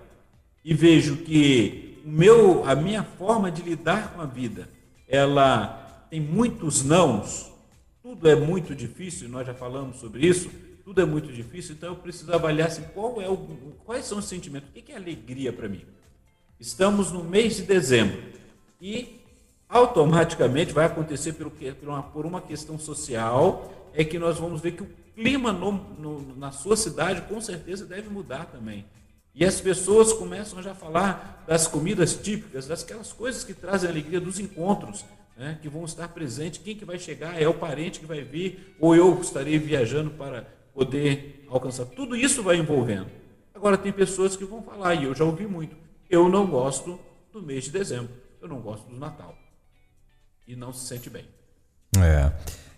[0.63, 4.69] e vejo que o meu, a minha forma de lidar com a vida,
[5.07, 7.51] ela tem muitos nãos,
[8.01, 10.49] tudo é muito difícil, nós já falamos sobre isso,
[10.83, 13.37] tudo é muito difícil, então eu preciso avaliar assim, qual é o,
[13.85, 15.85] quais são os sentimentos, o que é alegria para mim?
[16.59, 18.21] Estamos no mês de dezembro
[18.81, 19.19] e
[19.69, 21.51] automaticamente vai acontecer por,
[21.83, 26.35] uma, por uma questão social, é que nós vamos ver que o clima no, no,
[26.35, 28.85] na sua cidade com certeza deve mudar também.
[29.35, 33.89] E as pessoas começam já a falar das comidas típicas, das aquelas coisas que trazem
[33.89, 35.05] alegria, dos encontros,
[35.39, 36.59] né, que vão estar presentes.
[36.61, 37.41] Quem que vai chegar?
[37.41, 40.41] É o parente que vai vir, ou eu estarei viajando para
[40.73, 41.85] poder alcançar.
[41.85, 43.07] Tudo isso vai envolvendo.
[43.55, 45.75] Agora tem pessoas que vão falar, e eu já ouvi muito,
[46.09, 46.99] eu não gosto
[47.31, 48.09] do mês de dezembro,
[48.41, 49.33] eu não gosto do Natal.
[50.45, 51.25] E não se sente bem.
[51.97, 52.31] É.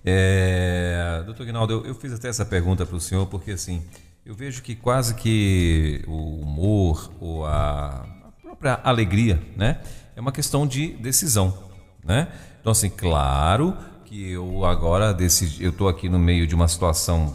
[0.05, 3.83] é doutor Guinaldo, eu, eu fiz até essa pergunta para o senhor, porque assim,
[4.23, 9.81] eu vejo que quase que o humor ou a, a própria alegria, né,
[10.15, 11.70] é uma questão de decisão,
[12.03, 12.27] né?
[12.59, 17.33] Então assim, claro que eu agora decidi, eu estou aqui no meio de uma situação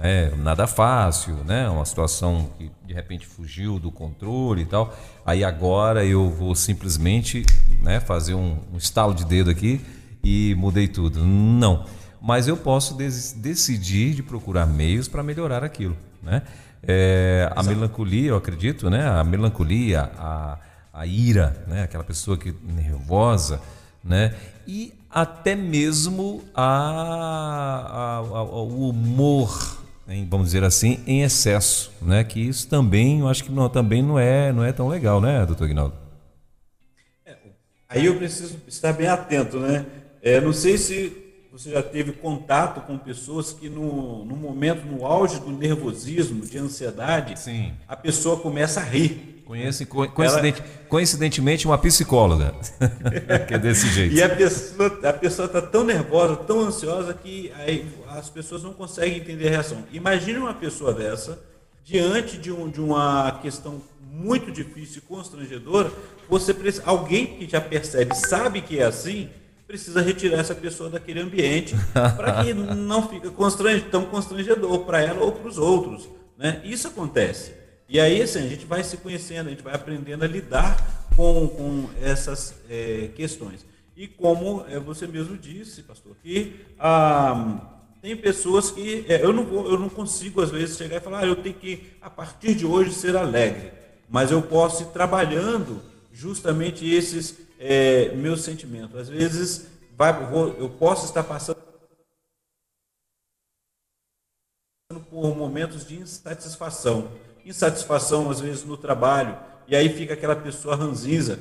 [0.00, 4.96] né, nada fácil, né, uma situação que de repente fugiu do controle e tal.
[5.26, 7.44] Aí agora eu vou simplesmente
[7.82, 9.80] né, fazer um, um estalo de dedo aqui
[10.24, 11.24] e mudei tudo.
[11.24, 11.84] Não.
[12.20, 15.96] Mas eu posso decidir de procurar meios para melhorar aquilo.
[16.22, 16.42] Né?
[16.82, 19.06] É, a melancolia, eu acredito, né?
[19.06, 20.58] a melancolia, a,
[20.92, 21.82] a ira, né?
[21.82, 23.60] aquela pessoa que nervosa,
[24.02, 24.34] né?
[24.66, 32.24] e até mesmo a, a, a, o humor em, vamos dizer assim, em excesso, né?
[32.24, 35.46] Que isso também, eu acho que não, também não é, não é tão legal, né,
[35.46, 35.94] doutor Guinaldo?
[37.24, 37.36] É,
[37.88, 39.86] aí eu preciso estar bem atento, né?
[40.20, 41.16] É, não sei se
[41.52, 46.58] você já teve contato com pessoas que no, no momento, no auge do nervosismo, de
[46.58, 47.72] ansiedade, Sim.
[47.86, 49.39] a pessoa começa a rir.
[49.50, 50.70] Conhece, coincidente, Ela...
[50.88, 52.54] coincidentemente, uma psicóloga
[53.48, 54.14] que é desse jeito.
[54.14, 58.72] E a pessoa a pessoa está tão nervosa, tão ansiosa que aí as pessoas não
[58.72, 59.82] conseguem entender a reação.
[59.90, 61.36] Imagine uma pessoa dessa
[61.84, 63.82] diante de, um, de uma questão
[64.12, 65.90] muito difícil e constrangedora.
[66.28, 69.30] Você precisa, alguém que já percebe, sabe que é assim,
[69.66, 75.24] precisa retirar essa pessoa daquele ambiente para que não fique constrange, tão constrangedor para ela
[75.24, 76.08] ou para os outros.
[76.38, 76.60] Né?
[76.62, 77.58] Isso acontece.
[77.92, 81.48] E aí, assim, a gente vai se conhecendo, a gente vai aprendendo a lidar com,
[81.48, 83.66] com essas é, questões.
[83.96, 87.58] E como é, você mesmo disse, pastor, que ah,
[88.00, 91.24] tem pessoas que é, eu, não vou, eu não consigo, às vezes, chegar e falar,
[91.24, 93.72] ah, eu tenho que, a partir de hoje, ser alegre.
[94.08, 98.96] Mas eu posso ir trabalhando justamente esses é, meus sentimentos.
[98.96, 101.58] Às vezes, vai, vou, eu posso estar passando
[105.10, 107.10] por momentos de insatisfação
[107.44, 111.38] insatisfação, às vezes, no trabalho, e aí fica aquela pessoa ranzinza.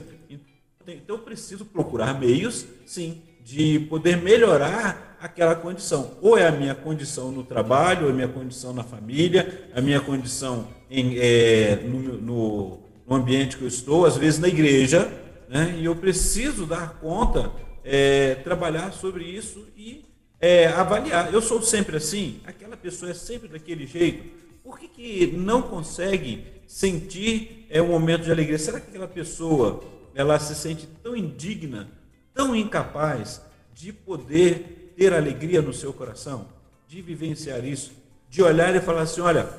[0.87, 6.11] Então, eu preciso procurar meios, sim, de poder melhorar aquela condição.
[6.21, 9.81] Ou é a minha condição no trabalho, ou é a minha condição na família, a
[9.81, 15.11] minha condição em, é, no, no, no, ambiente que eu estou, às vezes na igreja,
[15.47, 15.75] né?
[15.79, 17.51] e eu preciso dar conta,
[17.83, 20.05] é, trabalhar sobre isso e
[20.39, 21.33] é, avaliar.
[21.33, 26.45] Eu sou sempre assim, aquela pessoa é sempre daquele jeito por que, que não consegue
[26.67, 28.57] sentir é, um momento de alegria?
[28.57, 31.89] Será que aquela pessoa ela se sente tão indigna,
[32.33, 33.41] tão incapaz
[33.73, 36.47] de poder ter alegria no seu coração,
[36.87, 37.93] de vivenciar isso,
[38.29, 39.49] de olhar e falar assim, olha,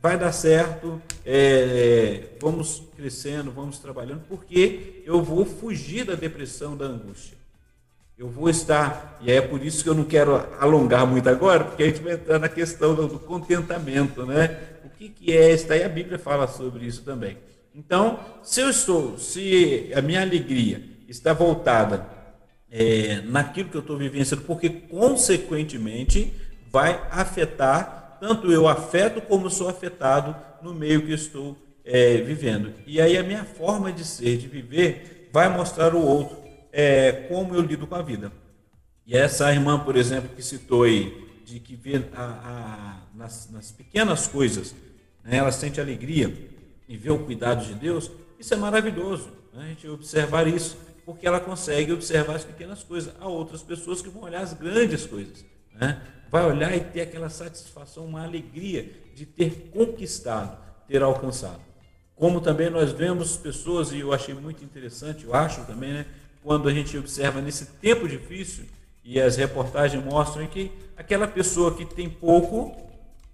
[0.00, 6.86] vai dar certo, é, vamos crescendo, vamos trabalhando, porque eu vou fugir da depressão, da
[6.86, 7.35] angústia.
[8.18, 11.82] Eu vou estar, e é por isso que eu não quero alongar muito agora, porque
[11.82, 14.58] a gente vai entrar na questão do, contentamento, né?
[14.86, 15.68] O que, que é isso?
[15.68, 17.36] Daí a Bíblia fala sobre isso também.
[17.74, 22.06] Então, se eu estou, se a minha alegria está voltada
[22.70, 26.32] é, naquilo que eu estou vivenciando, porque consequentemente
[26.72, 31.54] vai afetar, tanto eu afeto como sou afetado no meio que estou
[31.84, 32.72] é, vivendo.
[32.86, 36.45] E aí a minha forma de ser, de viver, vai mostrar o outro
[36.78, 38.30] é, como eu lido com a vida.
[39.06, 43.72] E essa irmã, por exemplo, que citou aí, de que vê a, a, nas, nas,
[43.72, 44.74] pequenas coisas,
[45.24, 46.50] né, ela sente alegria
[46.86, 50.76] e vê o cuidado de Deus, isso é maravilhoso, né, a gente observar isso.
[51.06, 53.14] porque ela consegue observar as pequenas coisas.
[53.18, 55.46] Há outras pessoas que vão olhar as grandes coisas.
[55.72, 56.02] Né?
[56.30, 61.60] Vai olhar e ter aquela satisfação, uma alegria de ter conquistado, ter alcançado.
[62.16, 66.06] Como também nós vemos pessoas, e eu achei muito interessante, eu acho também, né,
[66.46, 68.66] quando a gente observa nesse tempo difícil,
[69.04, 72.72] e as reportagens mostram que aquela pessoa que tem pouco,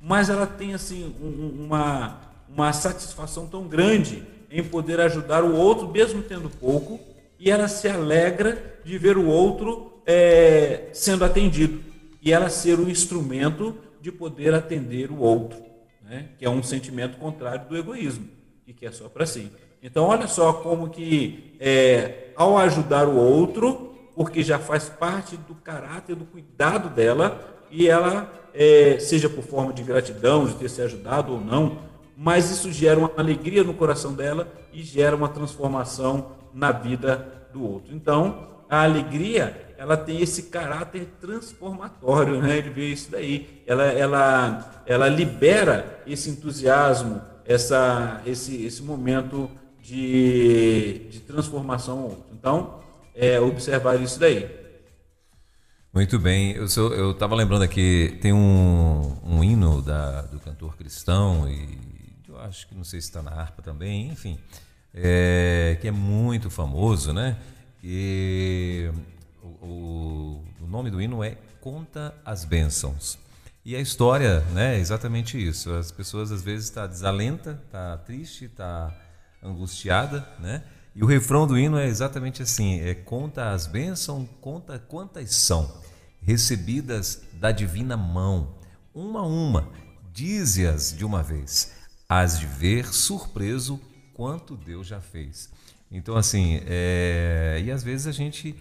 [0.01, 5.91] mas ela tem assim um, uma, uma satisfação tão grande em poder ajudar o outro,
[5.91, 6.99] mesmo tendo pouco,
[7.39, 11.85] e ela se alegra de ver o outro é, sendo atendido,
[12.23, 15.59] e ela ser o instrumento de poder atender o outro,
[16.01, 16.31] né?
[16.39, 18.27] que é um sentimento contrário do egoísmo,
[18.67, 19.53] e que é só para si.
[19.83, 25.55] Então, olha só como que é, ao ajudar o outro, porque já faz parte do
[25.55, 27.41] caráter, do cuidado dela,
[27.71, 31.79] e ela, é, seja por forma de gratidão, de ter se ajudado ou não,
[32.17, 37.65] mas isso gera uma alegria no coração dela e gera uma transformação na vida do
[37.65, 37.95] outro.
[37.95, 42.59] Então, a alegria, ela tem esse caráter transformatório, né?
[42.59, 43.63] Ele vê isso daí.
[43.67, 49.51] Ela, ela, ela libera esse entusiasmo, essa, esse, esse momento
[49.83, 52.25] de, de transformação outro.
[52.33, 52.81] Então,
[53.15, 54.63] é, observar isso daí.
[55.93, 61.79] Muito bem, eu estava lembrando aqui, tem um, um hino da, do cantor cristão, e
[62.27, 64.39] eu acho que não sei se está na harpa também, enfim,
[64.95, 67.37] é, que é muito famoso, né?
[67.85, 68.91] E
[69.43, 73.19] o, o, nome do hino é Conta as Bênçãos.
[73.63, 75.73] E a história né, é exatamente isso.
[75.75, 78.93] As pessoas às vezes estão tá desalenta, está triste, está
[79.43, 80.63] angustiada, né?
[80.95, 85.81] E o refrão do hino é exatamente assim: é conta as bênçãos, conta quantas são
[86.21, 88.55] recebidas da divina mão,
[88.95, 89.69] uma a uma,
[90.13, 91.73] dize-as de uma vez,
[92.09, 93.81] as de ver surpreso
[94.15, 95.51] quanto Deus já fez.
[95.91, 97.61] Então, assim, é...
[97.65, 98.55] e às vezes a gente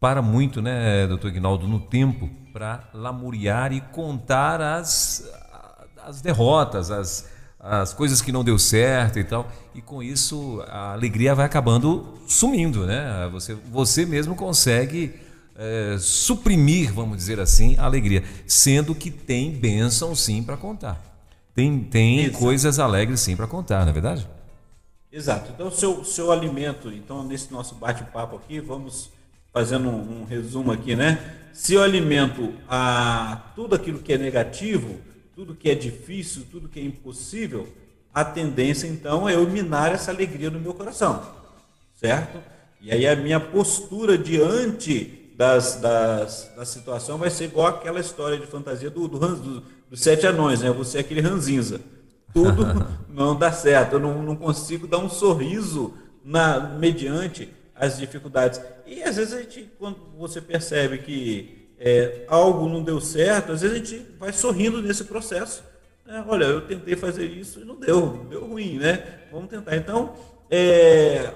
[0.00, 5.26] para muito, né, doutor Ignaldo, no tempo para lamuriar e contar as,
[6.02, 7.28] as derrotas, as,
[7.64, 9.50] as coisas que não deu certo e tal.
[9.74, 13.28] E com isso a alegria vai acabando sumindo, né?
[13.32, 15.14] Você, você mesmo consegue
[15.56, 21.00] é, suprimir, vamos dizer assim, a alegria, sendo que tem bênção sim para contar.
[21.54, 24.28] Tem, tem coisas alegres sim para contar, não é verdade?
[25.10, 25.52] Exato.
[25.54, 29.10] Então, seu, seu alimento, então, nesse nosso bate-papo aqui, vamos
[29.52, 31.22] fazendo um, um, resumo aqui, né?
[31.52, 34.98] Se eu alimento a tudo aquilo que é negativo,
[35.34, 37.68] tudo que é difícil, tudo que é impossível,
[38.12, 41.22] a tendência então é eu minar essa alegria no meu coração,
[41.94, 42.38] certo?
[42.80, 48.38] E aí a minha postura diante das, das, da situação vai ser igual aquela história
[48.38, 50.70] de fantasia do, do, do dos sete anões, né?
[50.70, 51.80] Você é aquele ranzinza.
[52.32, 52.66] Tudo
[53.08, 58.60] não dá certo, eu não, não consigo dar um sorriso na, mediante as dificuldades.
[58.86, 63.62] E às vezes a gente, quando você percebe que é, algo não deu certo, às
[63.62, 65.64] vezes a gente vai sorrindo nesse processo.
[66.06, 66.24] Né?
[66.26, 69.20] Olha, eu tentei fazer isso e não deu, deu ruim, né?
[69.32, 69.76] Vamos tentar.
[69.76, 70.14] Então,
[70.50, 71.32] é,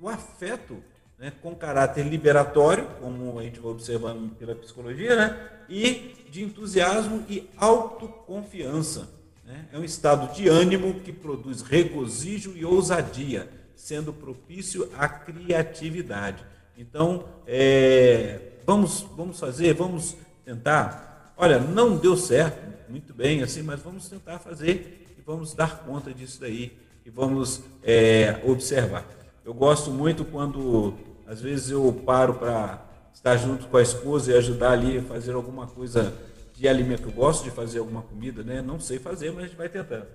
[0.00, 0.82] o afeto
[1.18, 5.50] né, com caráter liberatório, como a gente vai observando pela psicologia, né?
[5.68, 9.08] E de entusiasmo e autoconfiança.
[9.44, 9.66] Né?
[9.72, 16.44] É um estado de ânimo que produz regozijo e ousadia, sendo propício à criatividade.
[16.76, 21.34] Então, é, vamos, vamos fazer, vamos tentar.
[21.36, 26.12] Olha, não deu certo, muito bem, assim, mas vamos tentar fazer e vamos dar conta
[26.12, 29.04] disso daí e vamos é, observar.
[29.44, 30.94] Eu gosto muito quando,
[31.26, 35.32] às vezes, eu paro para estar junto com a esposa e ajudar ali a fazer
[35.32, 36.14] alguma coisa
[36.54, 37.08] de alimento.
[37.08, 38.62] Eu gosto de fazer alguma comida, né?
[38.62, 40.06] Não sei fazer, mas a gente vai tentando.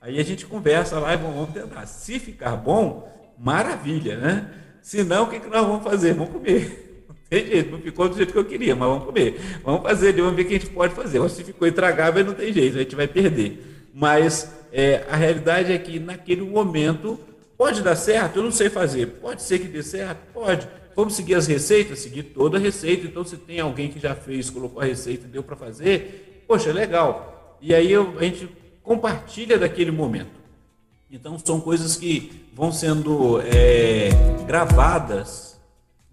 [0.00, 1.86] Aí a gente conversa lá e vamos tentar.
[1.86, 4.54] Se ficar bom, maravilha, né?
[4.82, 6.14] Se não, o que, que nós vamos fazer?
[6.14, 6.85] Vamos comer.
[7.30, 9.40] Jeito, não ficou do jeito que eu queria, mas vamos comer.
[9.64, 11.18] Vamos fazer vamos ver o que a gente pode fazer.
[11.18, 13.88] Mas se ficou intragável, não tem jeito, a gente vai perder.
[13.92, 17.18] Mas é, a realidade é que naquele momento
[17.56, 19.06] pode dar certo, eu não sei fazer.
[19.20, 20.18] Pode ser que dê certo?
[20.32, 20.68] Pode.
[20.94, 21.98] Vamos seguir as receitas?
[21.98, 23.06] Seguir toda a receita.
[23.06, 26.72] Então, se tem alguém que já fez, colocou a receita e deu para fazer, poxa,
[26.72, 27.58] legal.
[27.60, 28.48] E aí eu, a gente
[28.82, 30.36] compartilha daquele momento.
[31.10, 34.10] Então, são coisas que vão sendo é,
[34.46, 35.55] gravadas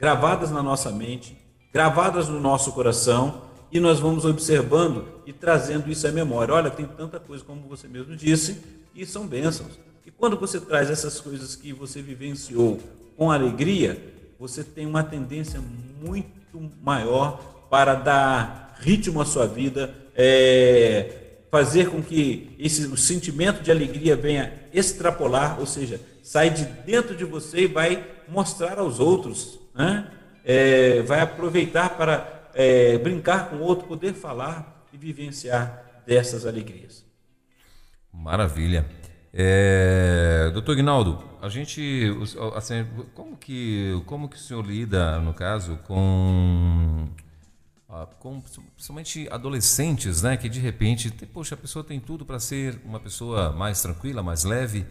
[0.03, 1.33] gravadas na nossa mente,
[1.71, 6.53] gravadas no nosso coração, e nós vamos observando e trazendo isso à memória.
[6.53, 8.57] Olha, tem tanta coisa, como você mesmo disse,
[8.93, 9.79] e são bênçãos.
[10.05, 12.81] E quando você traz essas coisas que você vivenciou
[13.15, 13.97] com alegria,
[14.37, 15.61] você tem uma tendência
[16.01, 17.37] muito maior
[17.69, 24.17] para dar ritmo à sua vida, é, fazer com que esse o sentimento de alegria
[24.17, 30.11] venha extrapolar, ou seja, sai de dentro de você e vai mostrar aos outros né?
[30.45, 37.05] É, vai aproveitar para é, brincar com o outro, poder falar e vivenciar dessas alegrias.
[38.11, 38.85] Maravilha.
[39.33, 42.11] É, doutor Guinaldo, a gente,
[42.55, 47.09] assim, como que, como que o senhor lida, no caso, com,
[47.89, 52.79] ah, com principalmente adolescentes, né, que de repente, poxa, a pessoa tem tudo para ser
[52.85, 54.85] uma pessoa mais tranquila, mais leve,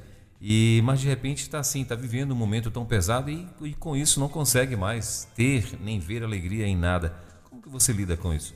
[0.44, 3.96] e mas de repente está assim, está vivendo um momento tão pesado e, e com
[3.96, 7.14] isso não consegue mais ter nem ver alegria em nada.
[7.48, 8.52] Como que você lida com isso?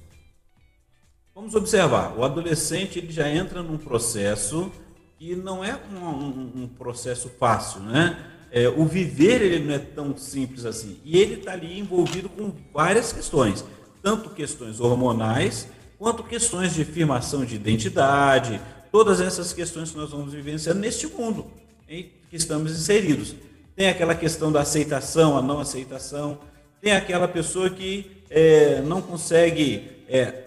[1.32, 4.72] Vamos observar, o adolescente ele já entra num processo
[5.20, 8.32] e não é um, um, um processo fácil, né?
[8.50, 10.98] É, o viver ele não é tão simples assim.
[11.04, 13.64] E ele está ali envolvido com várias questões,
[14.02, 15.68] tanto questões hormonais,
[15.98, 18.60] quanto questões de afirmação de identidade,
[18.90, 21.46] todas essas questões que nós vamos vivenciando neste mundo
[21.88, 23.34] em que estamos inseridos.
[23.74, 26.38] Tem aquela questão da aceitação, a não aceitação,
[26.80, 30.44] tem aquela pessoa que é, não consegue é,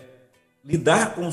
[0.63, 1.29] lidar com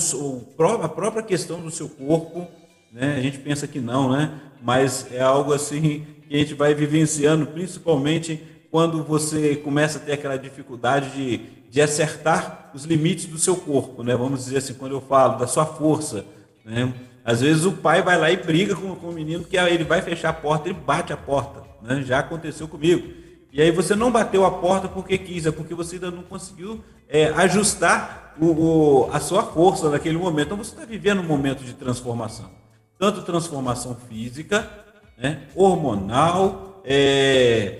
[0.82, 2.46] a própria questão do seu corpo,
[2.92, 3.16] né?
[3.16, 4.40] A gente pensa que não, né?
[4.62, 8.40] Mas é algo assim que a gente vai vivenciando, principalmente
[8.70, 11.38] quando você começa a ter aquela dificuldade de,
[11.70, 14.14] de acertar os limites do seu corpo, né?
[14.16, 16.24] Vamos dizer assim, quando eu falo da sua força,
[16.64, 16.92] né?
[17.26, 20.00] Às vezes o pai vai lá e briga com, com o menino que ele vai
[20.00, 22.00] fechar a porta, ele bate a porta, né?
[22.02, 23.12] Já aconteceu comigo.
[23.52, 26.84] E aí você não bateu a porta porque quis, é porque você ainda não conseguiu
[27.08, 30.46] é, ajustar o, o, a sua força naquele momento.
[30.46, 32.48] Então você está vivendo um momento de transformação.
[32.96, 34.70] Tanto transformação física,
[35.18, 37.78] né, hormonal, é,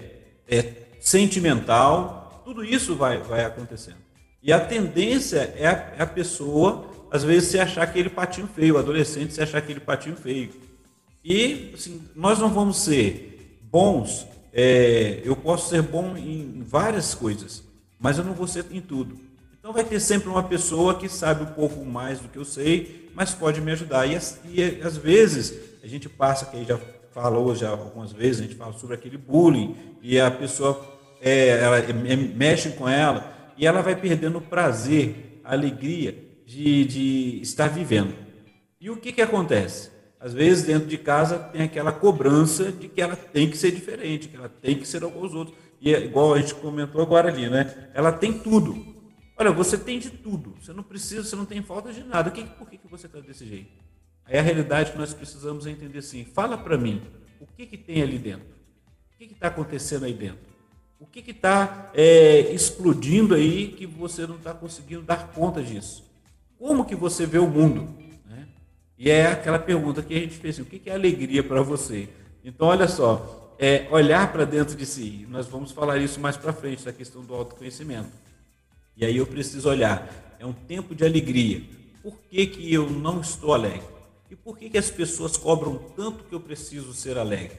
[0.49, 3.99] é, sentimental, tudo isso vai, vai acontecendo.
[4.43, 6.87] E a tendência é a, é a pessoa,
[7.17, 10.51] às vezes, se achar aquele patinho feio, adolescente se achar aquele patinho feio.
[11.25, 14.27] E assim, nós não vamos ser bons
[14.59, 17.63] é, eu posso ser bom em várias coisas,
[18.01, 19.21] mas eu não vou ser em tudo.
[19.59, 23.11] Então vai ter sempre uma pessoa que sabe um pouco mais do que eu sei,
[23.15, 24.07] mas pode me ajudar.
[24.07, 25.55] E, e às vezes
[25.85, 26.81] a gente passa, que aí já
[27.13, 30.83] falou já algumas vezes, a gente fala sobre aquele bullying, e a pessoa
[31.21, 36.85] é, ela, é, mexe com ela, e ela vai perdendo o prazer, a alegria de,
[36.85, 38.15] de estar vivendo.
[38.81, 39.91] E o que, que acontece?
[40.19, 44.29] Às vezes, dentro de casa, tem aquela cobrança de que ela tem que ser diferente,
[44.29, 45.57] que ela tem que ser aos outros.
[45.81, 47.91] E é igual a gente comentou agora ali, né?
[47.93, 48.95] Ela tem tudo.
[49.37, 50.57] Olha, você tem de tudo.
[50.61, 52.31] Você não precisa, você não tem falta de nada.
[52.31, 53.71] Que, por que, que você está desse jeito?
[54.25, 57.03] Aí a realidade que nós precisamos é entender assim: fala para mim,
[57.41, 58.47] o que, que tem ali dentro?
[59.15, 60.47] O que está acontecendo aí dentro?
[60.99, 66.06] O que está é, explodindo aí que você não está conseguindo dar conta disso?
[66.59, 67.97] Como que você vê o mundo?
[68.99, 72.09] E é aquela pergunta que a gente fez: assim, o que é alegria para você?
[72.45, 75.27] Então, olha só, é olhar para dentro de si.
[75.29, 78.09] Nós vamos falar isso mais para frente, da questão do autoconhecimento.
[78.97, 81.63] E aí eu preciso olhar: é um tempo de alegria.
[82.03, 83.97] Por que, que eu não estou alegre?
[84.31, 87.59] E por que, que as pessoas cobram tanto que eu preciso ser alegre?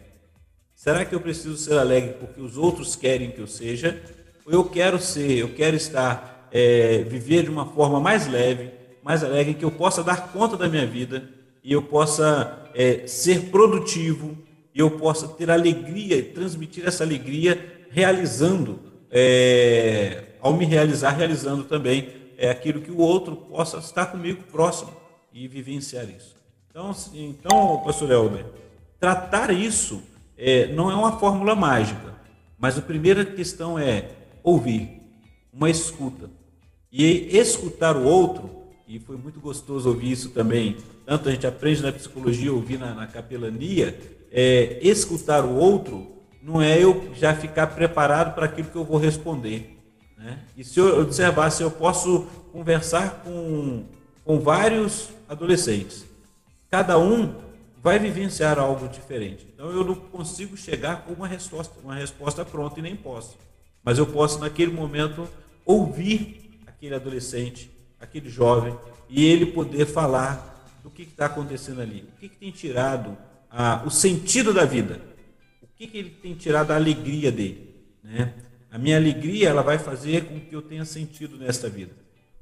[0.76, 4.02] Será que eu preciso ser alegre porque os outros querem que eu seja?
[4.46, 8.72] Ou eu quero ser, eu quero estar, é, viver de uma forma mais leve,
[9.08, 11.30] mais alegre, que eu possa dar conta da minha vida
[11.64, 14.38] e eu possa é, ser produtivo
[14.76, 22.10] e eu possa ter alegria, transmitir essa alegria realizando, é, ao me realizar, realizando também
[22.38, 24.92] é aquilo que o outro possa estar comigo próximo
[25.32, 26.36] e vivenciar isso.
[26.70, 28.46] Então, então pastor Elber,
[29.00, 30.04] tratar isso
[30.38, 32.14] é, não é uma fórmula mágica,
[32.60, 34.10] mas a primeira questão é
[34.44, 35.02] ouvir,
[35.54, 36.30] uma escuta.
[36.92, 38.58] E escutar o outro
[38.88, 40.78] e foi muito gostoso ouvir isso também.
[41.06, 44.00] Tanto a gente aprende na psicologia, ouvir na, na capelania,
[44.32, 48.98] é, escutar o outro não é eu já ficar preparado para aquilo que eu vou
[48.98, 49.78] responder.
[50.18, 50.40] Né?
[50.56, 53.84] E se eu observar, se eu posso conversar com,
[54.24, 56.06] com vários adolescentes,
[56.72, 57.36] cada um
[57.84, 59.46] vai vivenciar algo diferente.
[59.54, 63.38] Então eu não consigo chegar com uma resposta, uma resposta pronta e nem posso.
[63.84, 65.28] Mas eu posso, naquele momento,
[65.66, 68.78] ouvir aquele adolescente aquele jovem,
[69.10, 73.18] e ele poder falar do que está acontecendo ali, o que, que tem tirado
[73.50, 75.02] a, o sentido da vida,
[75.62, 77.76] o que, que ele tem tirado a alegria dele.
[78.04, 78.34] Né?
[78.72, 81.92] A minha alegria ela vai fazer com que eu tenha sentido nesta vida,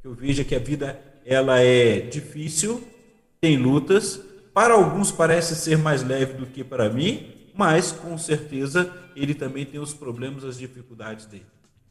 [0.01, 2.84] que eu veja que a vida ela é difícil,
[3.39, 4.20] tem lutas,
[4.53, 9.66] para alguns parece ser mais leve do que para mim, mas com certeza ele também
[9.66, 11.45] tem os problemas, as dificuldades dele.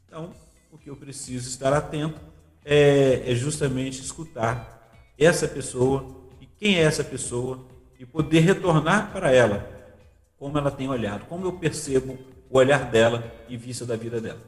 [0.07, 0.33] Então,
[0.71, 2.19] o que eu preciso estar atento
[2.65, 6.05] é, é justamente escutar essa pessoa
[6.41, 7.63] e quem é essa pessoa
[7.99, 9.69] e poder retornar para ela
[10.37, 12.17] como ela tem olhado, como eu percebo
[12.49, 14.39] o olhar dela e vista da vida dela.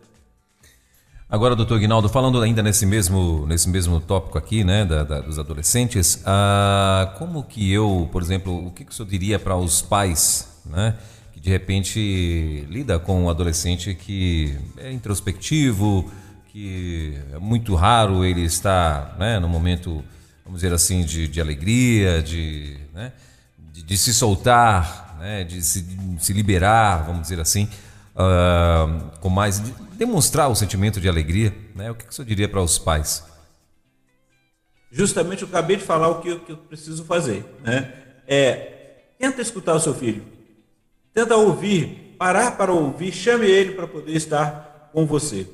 [1.29, 5.37] Agora, doutor Guinaldo, falando ainda nesse mesmo, nesse mesmo tópico aqui, né, da, da, dos
[5.37, 9.81] adolescentes, ah, como que eu, por exemplo, o que, que o senhor diria para os
[9.81, 10.95] pais, né,
[11.33, 16.09] que de repente lida com um adolescente que é introspectivo,
[16.57, 20.03] que é muito raro ele estar, né, no momento,
[20.43, 23.13] vamos dizer assim, de, de alegria, de, né,
[23.59, 27.69] de, de se soltar, né, de se, de se liberar, vamos dizer assim,
[28.15, 29.59] uh, com mais
[29.93, 31.91] demonstrar o sentimento de alegria, né?
[31.91, 33.23] O que, que o senhor diria para os pais?
[34.91, 37.93] Justamente eu acabei de falar o que eu, que eu preciso fazer, né?
[38.27, 40.25] É, tenta escutar o seu filho,
[41.13, 45.47] tenta ouvir, parar para ouvir, chame ele para poder estar com você.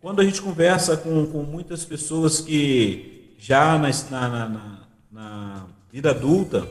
[0.00, 4.78] Quando a gente conversa com, com muitas pessoas que já na, na, na,
[5.12, 6.66] na vida adulta,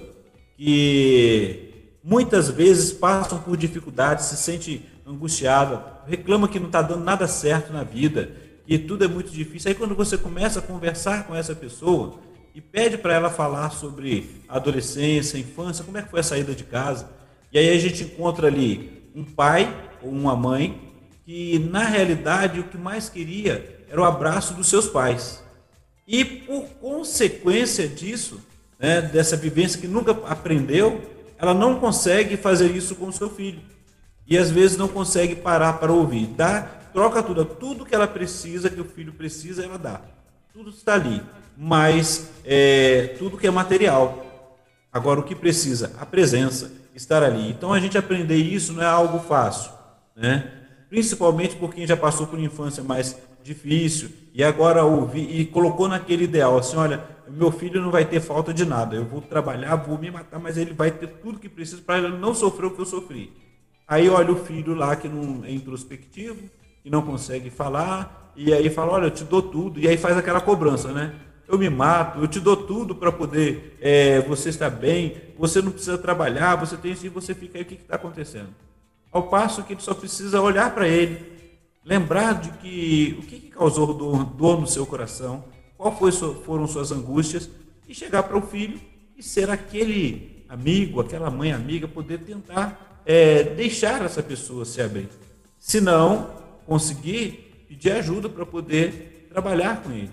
[0.58, 7.28] que muitas vezes passam por dificuldades, se sente angustiada, reclama que não está dando nada
[7.28, 8.32] certo na vida,
[8.66, 9.70] que tudo é muito difícil.
[9.70, 12.18] Aí quando você começa a conversar com essa pessoa
[12.56, 16.64] e pede para ela falar sobre adolescência, infância, como é que foi a saída de
[16.64, 17.08] casa,
[17.54, 19.72] e aí a gente encontra ali um pai
[20.02, 20.89] ou uma mãe
[21.30, 25.44] que na realidade o que mais queria era o abraço dos seus pais.
[26.08, 28.42] E por consequência disso,
[28.80, 31.00] né, dessa vivência que nunca aprendeu,
[31.38, 33.62] ela não consegue fazer isso com o seu filho
[34.26, 36.26] e às vezes não consegue parar para ouvir.
[36.36, 40.02] Dá, troca tudo, tudo que ela precisa, que o filho precisa, ela dá.
[40.52, 41.22] Tudo está ali,
[41.56, 44.50] mas é, tudo que é material.
[44.92, 45.92] Agora o que precisa?
[46.00, 47.52] A presença, estar ali.
[47.52, 49.72] Então a gente aprender isso não é algo fácil,
[50.16, 50.56] né?
[50.90, 55.88] Principalmente por quem já passou por uma infância mais difícil e agora ouvi e colocou
[55.88, 58.96] naquele ideal assim, olha, meu filho não vai ter falta de nada.
[58.96, 62.18] Eu vou trabalhar, vou me matar, mas ele vai ter tudo que precisa para ele
[62.18, 63.32] não sofrer o que eu sofri.
[63.88, 66.50] Aí olha o filho lá que não é introspectivo,
[66.84, 70.18] que não consegue falar, e aí fala, olha, eu te dou tudo, e aí faz
[70.18, 71.14] aquela cobrança, né?
[71.48, 75.72] Eu me mato, eu te dou tudo para poder é, você estar bem, você não
[75.72, 78.50] precisa trabalhar, você tem isso, e você fica aí, o que está acontecendo?
[79.12, 81.20] Ao passo que ele só precisa olhar para ele,
[81.84, 85.44] lembrar de que o que, que causou dor, dor no seu coração,
[85.78, 87.50] qual foi, foram suas angústias,
[87.88, 88.80] e chegar para o filho
[89.18, 95.10] e ser aquele amigo, aquela mãe amiga, poder tentar é, deixar essa pessoa se abrir.
[95.58, 96.30] Se não
[96.68, 100.12] conseguir, pedir ajuda para poder trabalhar com ele.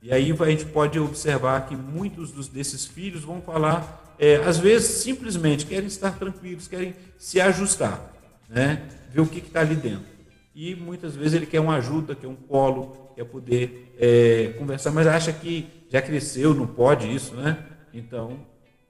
[0.00, 4.58] E aí a gente pode observar que muitos dos, desses filhos vão falar, é, às
[4.58, 8.12] vezes simplesmente querem estar tranquilos, querem se ajustar,
[8.48, 8.88] né?
[9.10, 10.16] ver o que está ali dentro.
[10.54, 15.06] E muitas vezes ele quer uma ajuda, quer um colo, quer poder é, conversar, mas
[15.06, 17.58] acha que já cresceu, não pode isso, né?
[17.92, 18.38] Então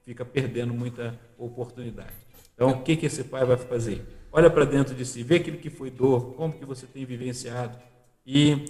[0.05, 2.13] fica perdendo muita oportunidade.
[2.55, 4.03] Então, o que, que esse pai vai fazer?
[4.31, 7.77] Olha para dentro de si, vê aquilo que foi dor, como que você tem vivenciado
[8.25, 8.65] e,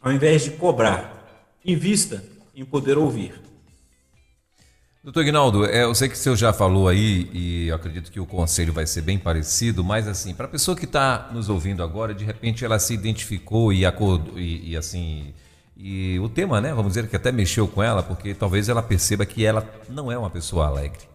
[0.00, 2.24] ao invés de cobrar, invista
[2.54, 3.34] em poder ouvir.
[5.06, 8.26] Doutor Ignaldo, é, eu sei que o senhor já falou aí e acredito que o
[8.26, 12.12] conselho vai ser bem parecido, mas assim, para a pessoa que está nos ouvindo agora,
[12.12, 15.32] de repente ela se identificou e, acordou, e, e assim,
[15.76, 19.24] e o tema, né, vamos dizer que até mexeu com ela, porque talvez ela perceba
[19.24, 21.08] que ela não é uma pessoa alegre.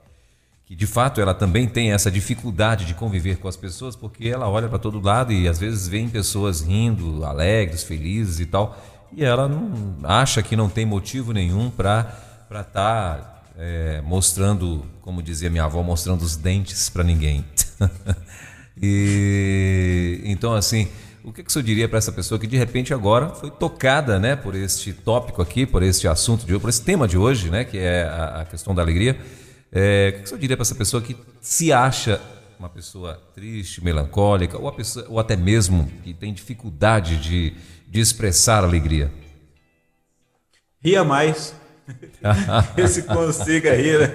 [0.66, 4.48] Que de fato ela também tem essa dificuldade de conviver com as pessoas, porque ela
[4.48, 8.82] olha para todo lado e às vezes vê pessoas rindo, alegres, felizes e tal,
[9.12, 12.08] e ela não acha que não tem motivo nenhum para
[12.50, 17.46] estar tá, é, mostrando, como dizia minha avó, mostrando os dentes para ninguém.
[18.82, 20.88] e então assim,
[21.24, 24.18] o que, que o senhor diria para essa pessoa que de repente agora foi tocada,
[24.20, 27.52] né, por este tópico aqui, por este assunto de hoje, por esse tema de hoje,
[27.52, 29.16] né, que é a, a questão da alegria?
[29.72, 32.20] É, o que você diria para essa pessoa que se acha
[32.58, 37.54] uma pessoa triste, melancólica, ou, pessoa, ou até mesmo que tem dificuldade de,
[37.88, 39.12] de expressar alegria?
[40.84, 41.61] Ria mais.
[42.88, 44.00] se consiga rir.
[44.00, 44.08] Né?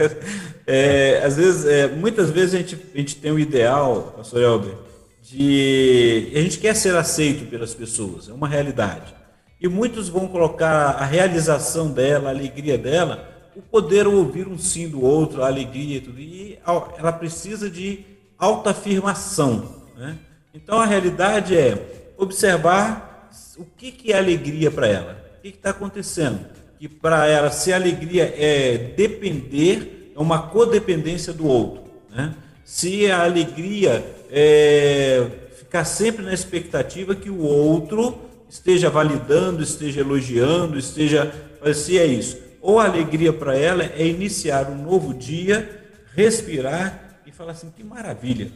[0.66, 4.74] É, às vezes, é, muitas vezes a gente, a gente tem um ideal, pastor Elber,
[5.22, 9.14] de a gente quer ser aceito pelas pessoas, é uma realidade.
[9.60, 14.88] E muitos vão colocar a realização dela, a alegria dela, o poder ouvir um sim
[14.88, 16.20] do outro, a alegria e tudo.
[16.20, 16.58] E
[16.98, 18.04] ela precisa de
[18.38, 19.82] autoafirmação.
[19.96, 20.18] Né?
[20.52, 25.70] Então a realidade é observar o que, que é alegria para ela, o que está
[25.70, 26.55] acontecendo.
[26.78, 31.84] Que para ela, se a alegria é depender, é uma codependência do outro.
[32.10, 32.34] Né?
[32.64, 38.18] Se a alegria é ficar sempre na expectativa que o outro
[38.48, 41.32] esteja validando, esteja elogiando, esteja.
[41.74, 45.84] Se é isso ou a alegria para ela é iniciar um novo dia,
[46.16, 48.50] respirar e falar assim: que maravilha,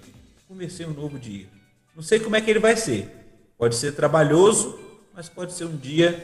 [0.49, 1.47] comecei um novo dia.
[1.95, 3.09] Não sei como é que ele vai ser.
[3.57, 4.77] Pode ser trabalhoso,
[5.14, 6.18] mas pode ser um dia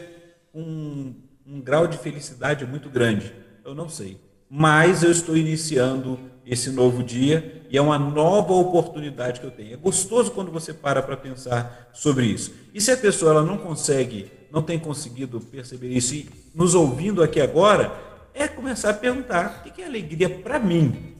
[0.52, 1.14] com um,
[1.46, 3.32] um grau de felicidade muito grande.
[3.64, 4.18] Eu não sei.
[4.48, 9.74] Mas eu estou iniciando esse novo dia e é uma nova oportunidade que eu tenho.
[9.74, 12.52] É gostoso quando você para para pensar sobre isso.
[12.72, 17.22] E se a pessoa ela não consegue, não tem conseguido perceber isso e nos ouvindo
[17.22, 17.92] aqui agora,
[18.32, 21.14] é começar a perguntar o que é alegria para mim.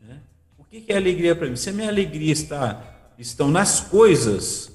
[0.00, 0.18] Né?
[0.58, 1.56] O que é alegria para mim?
[1.56, 4.70] Se a minha alegria está estão nas coisas,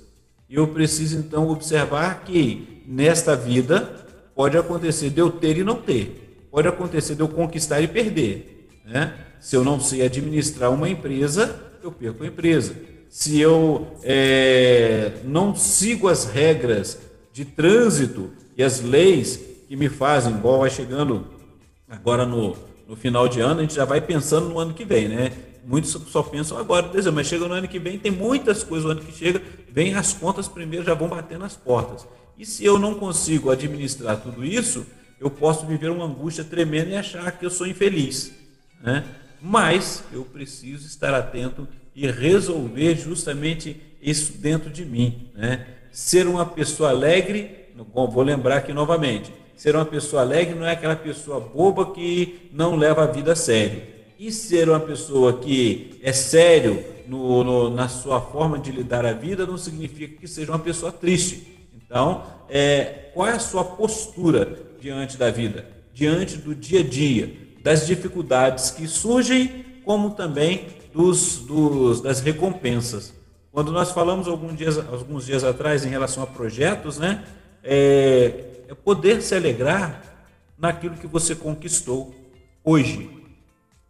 [0.50, 4.01] eu preciso então observar que nesta vida
[4.36, 8.70] pode acontecer de eu ter e não ter, pode acontecer de eu conquistar e perder.
[8.86, 9.14] Né?
[9.40, 12.76] Se eu não sei administrar uma empresa, eu perco a empresa.
[13.10, 16.98] Se eu é, não sigo as regras
[17.34, 21.26] de trânsito e as leis que me fazem, igual vai chegando
[21.90, 22.56] agora no,
[22.88, 25.32] no final de ano, a gente já vai pensando no ano que vem, né?
[25.66, 29.02] Muitos só pensam agora, mas chega no ano que vem, tem muitas coisas no ano
[29.02, 32.08] que chega, vem as contas primeiro, já vão bater nas portas.
[32.38, 34.86] E se eu não consigo administrar tudo isso,
[35.20, 38.32] eu posso viver uma angústia tremenda e achar que eu sou infeliz.
[38.82, 39.04] Né?
[39.42, 45.30] mas eu preciso estar atento e resolver justamente isso dentro de mim.
[45.34, 45.66] Né?
[45.92, 50.96] Ser uma pessoa alegre, vou lembrar aqui novamente, ser uma pessoa alegre não é aquela
[50.96, 53.82] pessoa boba que não leva a vida a sério.
[54.20, 59.14] E ser uma pessoa que é sério no, no, na sua forma de lidar a
[59.14, 61.51] vida não significa que seja uma pessoa triste.
[61.92, 67.52] Então, é, qual é a sua postura diante da vida, diante do dia a dia?
[67.64, 73.14] das dificuldades que surgem, como também dos, dos, das recompensas.
[73.52, 77.24] Quando nós falamos alguns dias, alguns dias atrás em relação a projetos, né,
[77.64, 80.02] é, é poder se alegrar
[80.58, 82.16] naquilo que você conquistou
[82.64, 83.10] hoje.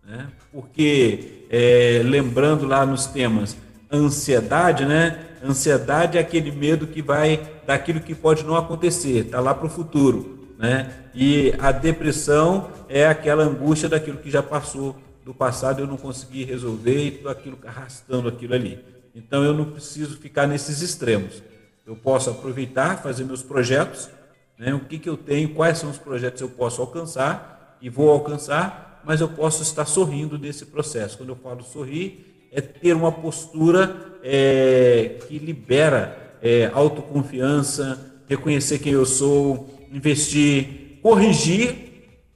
[0.03, 0.27] Né?
[0.51, 3.55] Porque, é, lembrando lá nos temas,
[3.91, 5.27] ansiedade, né?
[5.43, 9.69] Ansiedade é aquele medo que vai daquilo que pode não acontecer, está lá para o
[9.69, 10.39] futuro.
[10.57, 10.93] Né?
[11.15, 16.43] E a depressão é aquela angústia daquilo que já passou do passado, eu não consegui
[16.43, 18.79] resolver e tudo aquilo arrastando aquilo ali.
[19.15, 21.41] Então eu não preciso ficar nesses extremos.
[21.85, 24.09] Eu posso aproveitar, fazer meus projetos,
[24.57, 24.73] né?
[24.73, 28.09] o que, que eu tenho, quais são os projetos que eu posso alcançar e vou
[28.09, 31.17] alcançar, mas eu posso estar sorrindo nesse processo.
[31.17, 38.93] Quando eu falo sorrir, é ter uma postura é, que libera é, autoconfiança, reconhecer quem
[38.93, 41.75] eu sou, investir, corrigir,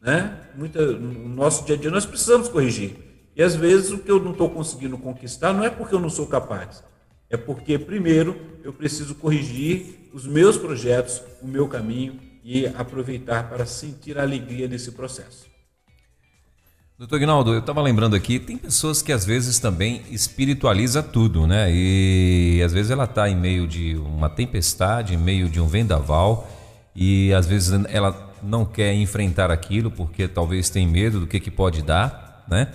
[0.02, 0.40] né?
[0.56, 2.96] Muita, no nosso dia a dia nós precisamos corrigir.
[3.36, 6.10] E às vezes o que eu não estou conseguindo conquistar não é porque eu não
[6.10, 6.84] sou capaz,
[7.30, 13.66] é porque primeiro eu preciso corrigir os meus projetos, o meu caminho e aproveitar para
[13.66, 15.55] sentir a alegria desse processo.
[16.98, 21.70] Doutor Ignaldo, eu estava lembrando aqui, tem pessoas que às vezes também espiritualiza tudo, né?
[21.70, 26.50] E às vezes ela está em meio de uma tempestade, em meio de um vendaval,
[26.96, 31.52] e às vezes ela não quer enfrentar aquilo porque talvez tem medo do que, que
[31.52, 32.70] pode dar, né?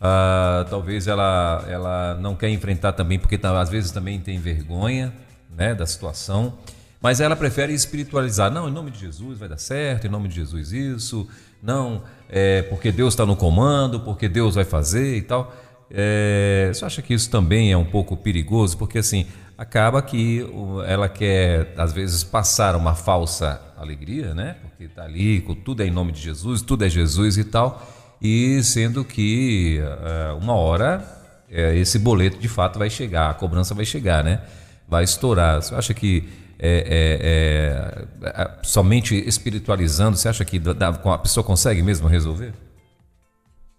[0.00, 5.12] Ah, talvez ela, ela não quer enfrentar também porque tá, às vezes também tem vergonha
[5.50, 6.58] né, da situação,
[7.02, 8.52] mas ela prefere espiritualizar.
[8.52, 11.28] Não, em nome de Jesus vai dar certo, em nome de Jesus isso,
[11.60, 15.54] não, é porque Deus está no comando, porque Deus vai fazer e tal.
[15.90, 18.76] É, você acha que isso também é um pouco perigoso?
[18.76, 20.44] Porque assim, acaba que
[20.86, 24.56] ela quer, às vezes, passar uma falsa alegria, né?
[24.62, 27.86] Porque está ali, tudo é em nome de Jesus, tudo é Jesus e tal,
[28.20, 31.04] e sendo que uh, uma hora
[31.50, 34.40] uh, esse boleto de fato vai chegar, a cobrança vai chegar, né?
[34.88, 35.62] Vai estourar.
[35.62, 36.28] Você acha que
[36.66, 42.54] é, é, é, somente espiritualizando, você acha que a pessoa consegue mesmo resolver?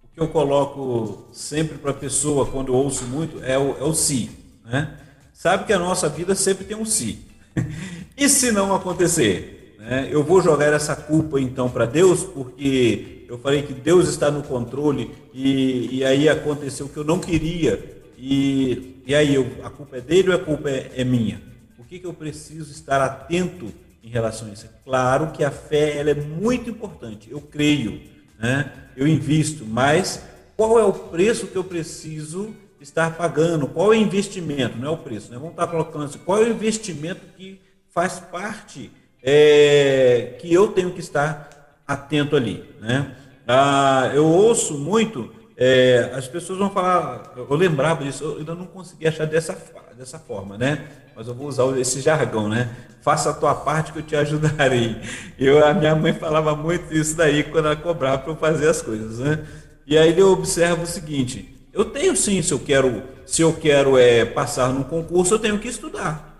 [0.04, 3.84] O que eu coloco sempre para a pessoa, quando eu ouço muito, é o, é
[3.84, 4.30] o si,
[4.64, 4.98] né?
[5.34, 7.26] sabe que a nossa vida sempre tem um se.
[8.16, 9.76] e se não acontecer?
[9.80, 10.08] Né?
[10.12, 14.44] Eu vou jogar essa culpa então para Deus, porque eu falei que Deus está no
[14.44, 18.04] controle e, e aí aconteceu o que eu não queria.
[18.16, 21.55] E, e aí eu, a culpa é dele ou a culpa é, é minha?
[21.96, 23.74] Que, que eu preciso estar atento
[24.04, 24.68] em relação a isso?
[24.84, 28.02] Claro que a fé ela é muito importante, eu creio,
[28.38, 28.70] né?
[28.98, 30.22] eu invisto, mas
[30.58, 34.92] qual é o preço que eu preciso estar pagando, qual é o investimento, não é
[34.92, 35.38] o preço, né?
[35.38, 38.92] vamos estar colocando assim, qual é o investimento que faz parte,
[39.24, 42.76] é, que eu tenho que estar atento ali.
[42.82, 43.16] Né?
[43.48, 48.66] Ah, eu ouço muito, é, as pessoas vão falar, eu lembrava disso, eu ainda não
[48.66, 49.58] consegui achar dessa,
[49.98, 51.05] dessa forma, né?
[51.16, 52.70] Mas eu vou usar esse jargão, né?
[53.02, 54.98] Faça a tua parte que eu te ajudarei.
[55.40, 58.82] Eu, a minha mãe falava muito isso daí quando ela cobrava para eu fazer as
[58.82, 59.46] coisas, né?
[59.88, 63.98] E aí eu observo o seguinte, eu tenho sim, se eu quero, se eu quero
[63.98, 66.36] é, passar num concurso, eu tenho que estudar.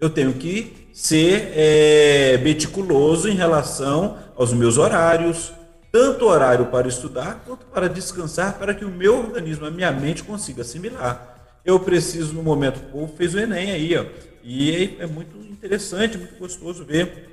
[0.00, 5.52] eu tenho que ser é, meticuloso em relação aos meus horários,
[5.92, 10.24] tanto horário para estudar quanto para descansar, para que o meu organismo, a minha mente
[10.24, 11.31] consiga assimilar.
[11.64, 14.04] Eu preciso, no momento, o povo fez o Enem aí, ó,
[14.42, 17.30] e é muito interessante, muito gostoso ver.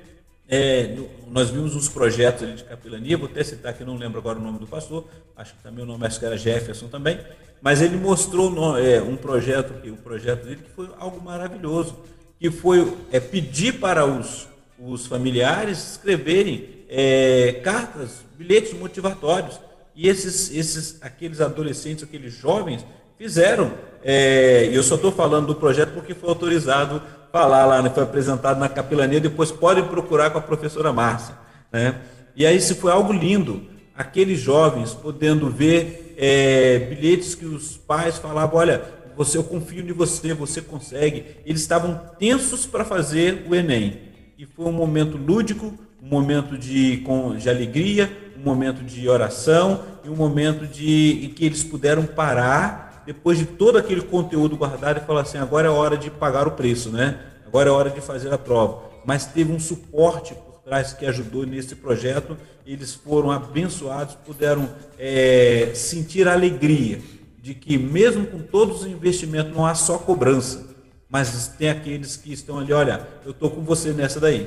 [0.48, 0.96] É,
[1.28, 4.58] nós vimos uns projetos de capelania, vou até citar que não lembro agora o nome
[4.58, 5.06] do pastor,
[5.36, 7.20] acho que também o nome acho que era Jefferson também,
[7.60, 11.96] mas ele mostrou no, é, um projeto, o um projeto dele que foi algo maravilhoso,
[12.38, 19.60] que foi é, pedir para os, os familiares escreverem é, cartas, bilhetes motivatórios.
[19.94, 22.84] E esses, esses, aqueles adolescentes, aqueles jovens,
[23.20, 23.70] fizeram.
[24.02, 28.58] É, eu só estou falando do projeto porque foi autorizado falar lá, né, foi apresentado
[28.58, 31.34] na capelania, depois podem procurar com a professora Márcia.
[31.70, 31.96] Né?
[32.34, 33.62] E aí, se foi algo lindo,
[33.94, 38.82] aqueles jovens podendo ver é, bilhetes que os pais falavam, olha,
[39.14, 41.26] você, eu confio em você, você consegue.
[41.44, 44.00] Eles estavam tensos para fazer o Enem.
[44.38, 49.82] E foi um momento lúdico, um momento de, com, de alegria, um momento de oração
[50.02, 54.98] e um momento de, em que eles puderam parar, depois de todo aquele conteúdo guardado,
[54.98, 57.18] e falar assim: agora é hora de pagar o preço, né?
[57.50, 58.82] agora é hora de fazer a prova.
[59.04, 65.72] Mas teve um suporte por trás que ajudou nesse projeto, eles foram abençoados, puderam é,
[65.74, 67.00] sentir a alegria
[67.42, 70.68] de que mesmo com todos os investimentos não há só cobrança,
[71.08, 74.46] mas tem aqueles que estão ali, olha, eu estou com você nessa daí,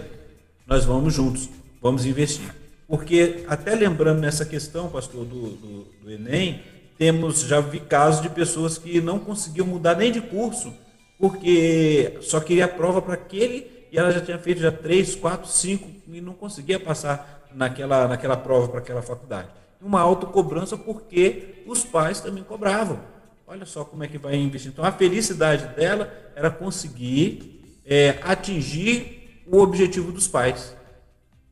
[0.66, 1.50] nós vamos juntos,
[1.82, 2.56] vamos investir.
[2.88, 6.62] Porque até lembrando nessa questão, pastor, do, do, do Enem,
[7.04, 10.74] temos, já vi casos de pessoas que não conseguiam mudar nem de curso,
[11.20, 15.50] porque só queria a prova para aquele e ela já tinha feito já três, quatro,
[15.50, 19.50] cinco e não conseguia passar naquela, naquela prova para aquela faculdade
[19.84, 23.02] uma autocobrança porque os pais também cobravam.
[23.46, 24.72] Olha só como é que vai investir.
[24.72, 30.74] Então, a felicidade dela era conseguir é, atingir o objetivo dos pais.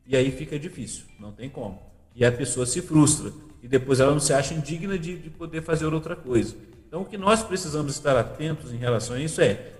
[0.07, 1.77] E aí fica difícil, não tem como.
[2.15, 3.31] E a pessoa se frustra.
[3.61, 6.55] E depois ela não se acha indigna de, de poder fazer outra coisa.
[6.87, 9.71] Então, o que nós precisamos estar atentos em relação a isso é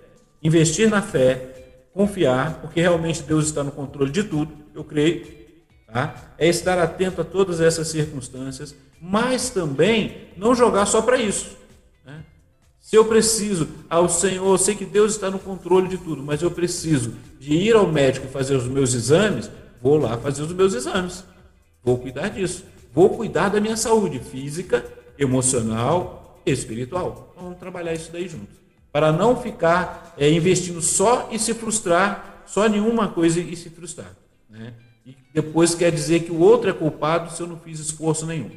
[0.42, 5.42] investir na fé, confiar, porque realmente Deus está no controle de tudo, eu creio,
[5.92, 6.16] Tá?
[6.38, 11.58] É estar atento a todas essas circunstâncias, mas também não jogar só para isso.
[12.06, 12.24] Né?
[12.80, 16.42] Se eu preciso ao Senhor, eu sei que Deus está no controle de tudo, mas
[16.42, 19.52] eu preciso de ir ao médico fazer os meus exames,
[19.82, 21.26] vou lá fazer os meus exames.
[21.84, 22.64] Vou cuidar disso.
[22.94, 24.86] Vou cuidar da minha saúde física,
[25.18, 27.34] emocional espiritual.
[27.36, 28.58] Vamos trabalhar isso daí juntos.
[28.92, 33.70] Para não ficar é, investindo só e se frustrar, só em uma coisa e se
[33.70, 34.14] frustrar.
[34.50, 34.74] Né?
[35.06, 38.52] E depois quer dizer que o outro é culpado se eu não fiz esforço nenhum.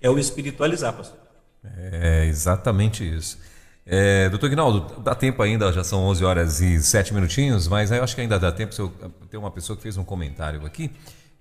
[0.00, 1.18] É o espiritualizar, pastor.
[1.62, 3.38] É exatamente isso.
[3.84, 8.02] É, doutor Guinaldo, dá tempo ainda, já são 11 horas e 7 minutinhos, mas eu
[8.02, 8.74] acho que ainda dá tempo.
[9.30, 10.90] Tem uma pessoa que fez um comentário aqui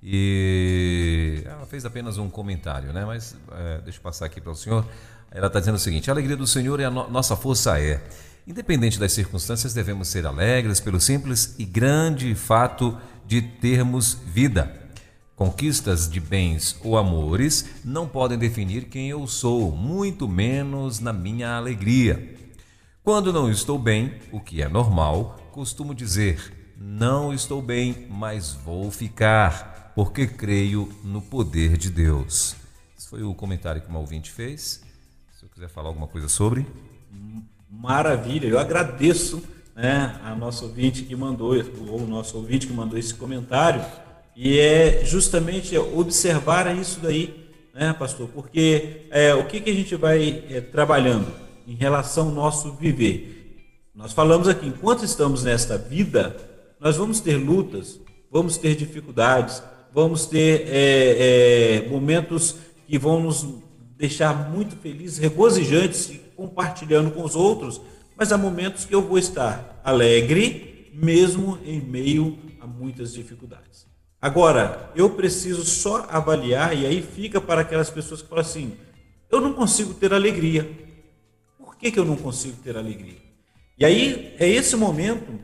[0.03, 3.05] e ela fez apenas um comentário, né?
[3.05, 4.85] Mas é, deixa eu passar aqui para o senhor.
[5.29, 8.03] Ela está dizendo o seguinte: a alegria do Senhor é a no nossa força é.
[8.45, 14.79] Independente das circunstâncias, devemos ser alegres pelo simples e grande fato de termos vida.
[15.35, 21.55] Conquistas de bens ou amores não podem definir quem eu sou, muito menos na minha
[21.55, 22.35] alegria.
[23.03, 28.91] Quando não estou bem, o que é normal, costumo dizer: não estou bem, mas vou
[28.91, 32.55] ficar, porque creio no poder de Deus.
[32.97, 34.81] Esse foi o comentário que uma ouvinte fez.
[35.37, 36.65] Se eu quiser falar alguma coisa sobre.
[37.69, 39.41] Maravilha, eu agradeço
[39.75, 41.55] né, a nossa ouvinte que mandou,
[41.87, 43.83] ou o nosso ouvinte que mandou esse comentário,
[44.35, 48.27] e é justamente observar isso daí, né, pastor?
[48.29, 51.27] Porque é, o que, que a gente vai é, trabalhando
[51.67, 53.89] em relação ao nosso viver?
[53.93, 56.35] Nós falamos aqui, enquanto estamos nesta vida,
[56.79, 57.99] nós vamos ter lutas,
[58.31, 59.61] vamos ter dificuldades,
[59.93, 62.55] vamos ter é, é momentos
[62.87, 63.45] que vão nos
[63.97, 67.79] deixar muito felizes, regozijantes, compartilhando com os outros,
[68.17, 73.87] mas há momentos que eu vou estar alegre, mesmo em meio a muitas dificuldades.
[74.21, 78.73] Agora, eu preciso só avaliar, e aí fica para aquelas pessoas que falam assim:
[79.31, 80.69] eu não consigo ter alegria.
[81.57, 83.17] Por que, que eu não consigo ter alegria?
[83.79, 85.39] E aí é esse momento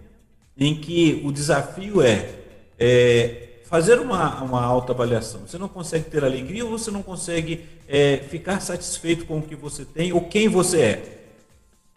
[0.56, 2.30] em que o desafio é,
[2.78, 5.41] é fazer uma, uma autoavaliação.
[5.45, 9.55] Você não consegue ter alegria ou você não consegue é, ficar satisfeito com o que
[9.55, 11.28] você tem ou quem você é.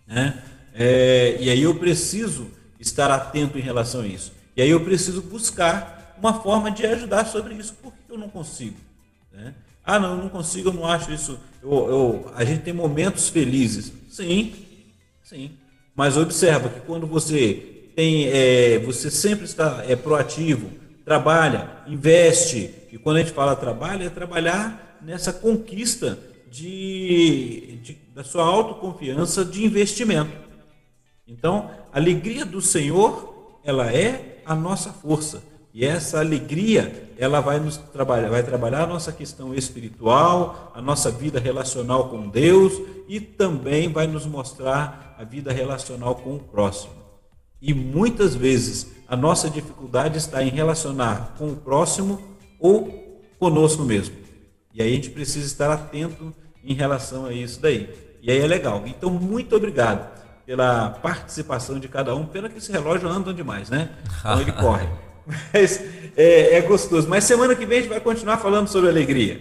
[0.06, 0.42] Né?
[0.74, 2.48] É, e aí eu preciso
[2.78, 4.32] estar atento em relação a isso.
[4.56, 7.74] E aí eu preciso buscar uma forma de ajudar sobre isso.
[7.74, 8.76] Por que eu não consigo?
[9.32, 9.54] Né?
[9.84, 11.38] Ah, não, eu não consigo, eu não acho isso.
[11.62, 13.92] Eu, eu, a gente tem momentos felizes.
[14.08, 14.54] Sim,
[15.22, 15.52] sim.
[15.94, 20.80] Mas observa que quando você tem, é, você sempre está é, proativo,
[21.10, 22.72] trabalha, investe.
[22.92, 26.16] E quando a gente fala trabalho, é trabalhar nessa conquista
[26.48, 30.30] de, de da sua autoconfiança de investimento.
[31.26, 35.42] Então, a alegria do Senhor, ela é a nossa força.
[35.74, 41.10] E essa alegria, ela vai nos trabalhar, vai trabalhar a nossa questão espiritual, a nossa
[41.10, 42.72] vida relacional com Deus
[43.08, 46.94] e também vai nos mostrar a vida relacional com o próximo.
[47.60, 52.22] E muitas vezes a nossa dificuldade está em relacionar com o próximo
[52.60, 54.14] ou conosco mesmo.
[54.72, 56.32] E aí a gente precisa estar atento
[56.64, 57.92] em relação a isso daí.
[58.22, 58.84] E aí é legal.
[58.86, 60.08] Então, muito obrigado
[60.46, 62.24] pela participação de cada um.
[62.24, 63.90] Pena que esse relógio anda demais, né?
[64.20, 64.86] Então ele corre.
[65.52, 65.82] Mas
[66.16, 67.08] é, é, gostoso.
[67.08, 69.40] Mas semana que vem a gente vai continuar falando sobre alegria.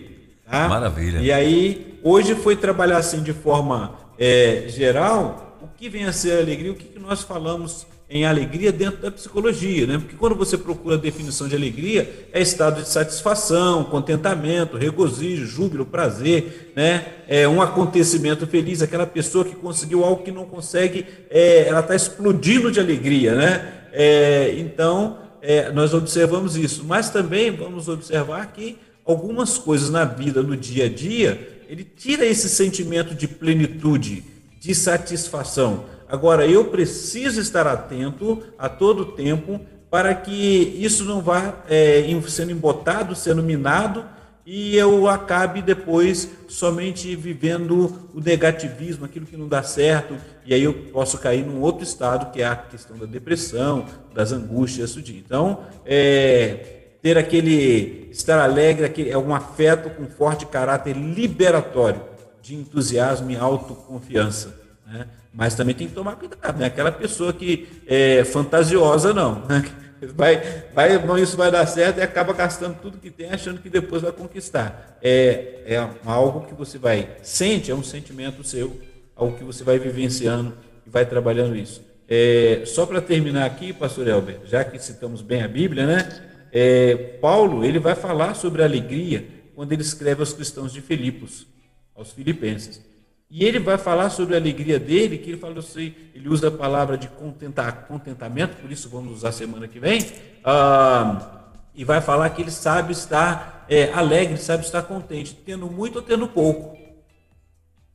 [0.49, 0.67] Tá?
[0.67, 1.19] Maravilha.
[1.19, 6.39] E aí, hoje foi trabalhar assim de forma é, geral o que vem a ser
[6.39, 9.99] alegria, o que, que nós falamos em alegria dentro da psicologia, né?
[9.99, 15.85] Porque quando você procura a definição de alegria, é estado de satisfação, contentamento, regozijo, júbilo,
[15.85, 17.05] prazer, né?
[17.27, 21.95] É um acontecimento feliz, aquela pessoa que conseguiu algo que não consegue, é, ela está
[21.95, 23.73] explodindo de alegria, né?
[23.93, 30.41] É, então, é, nós observamos isso, mas também vamos observar que algumas coisas na vida,
[30.41, 34.23] no dia a dia, ele tira esse sentimento de plenitude,
[34.59, 35.85] de satisfação.
[36.09, 42.51] Agora, eu preciso estar atento a todo tempo para que isso não vá é, sendo
[42.51, 44.03] embotado, sendo minado
[44.51, 50.63] e eu acabe depois somente vivendo o negativismo, aquilo que não dá certo, e aí
[50.63, 55.11] eu posso cair num outro estado que é a questão da depressão, das angústias, isso.
[55.11, 62.01] Então, é, ter aquele estar alegre, aquele, é um afeto com forte caráter liberatório
[62.41, 64.58] de entusiasmo e autoconfiança.
[64.89, 65.07] Né?
[65.33, 66.65] Mas também tem que tomar cuidado, né?
[66.65, 69.45] Aquela pessoa que é fantasiosa, não.
[69.45, 69.63] Né?
[70.15, 70.41] Vai,
[70.73, 74.01] vai, não, isso vai dar certo e acaba gastando tudo que tem, achando que depois
[74.01, 74.97] vai conquistar.
[75.01, 78.79] É, é algo que você vai, sente, é um sentimento seu,
[79.13, 80.53] algo que você vai vivenciando
[80.87, 81.83] e vai trabalhando isso.
[82.07, 86.29] É, só para terminar aqui, pastor Elber, já que citamos bem a Bíblia, né?
[86.49, 91.45] É, Paulo, ele vai falar sobre a alegria quando ele escreve aos cristãos de Filipos,
[91.93, 92.81] aos filipenses.
[93.29, 96.51] E ele vai falar sobre a alegria dele, que ele fala assim, ele usa a
[96.51, 100.03] palavra de contentar, contentamento, por isso vamos usar semana que vem,
[100.43, 105.97] ah, e vai falar que ele sabe estar é, alegre, sabe estar contente, tendo muito
[105.97, 106.77] ou tendo pouco.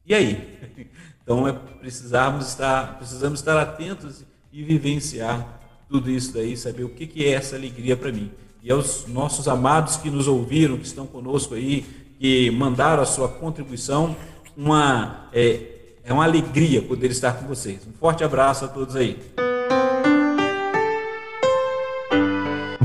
[0.06, 0.58] E aí?
[1.24, 5.58] Então é precisarmos estar, precisamos estar atentos e vivenciar
[5.88, 8.30] tudo isso daí, saber o que, que é essa alegria para mim.
[8.62, 11.82] E aos nossos amados que nos ouviram, que estão conosco aí,
[12.18, 14.14] que mandaram a sua contribuição,
[14.56, 15.60] uma, é,
[16.04, 17.80] é uma alegria poder estar com vocês.
[17.86, 19.18] Um forte abraço a todos aí.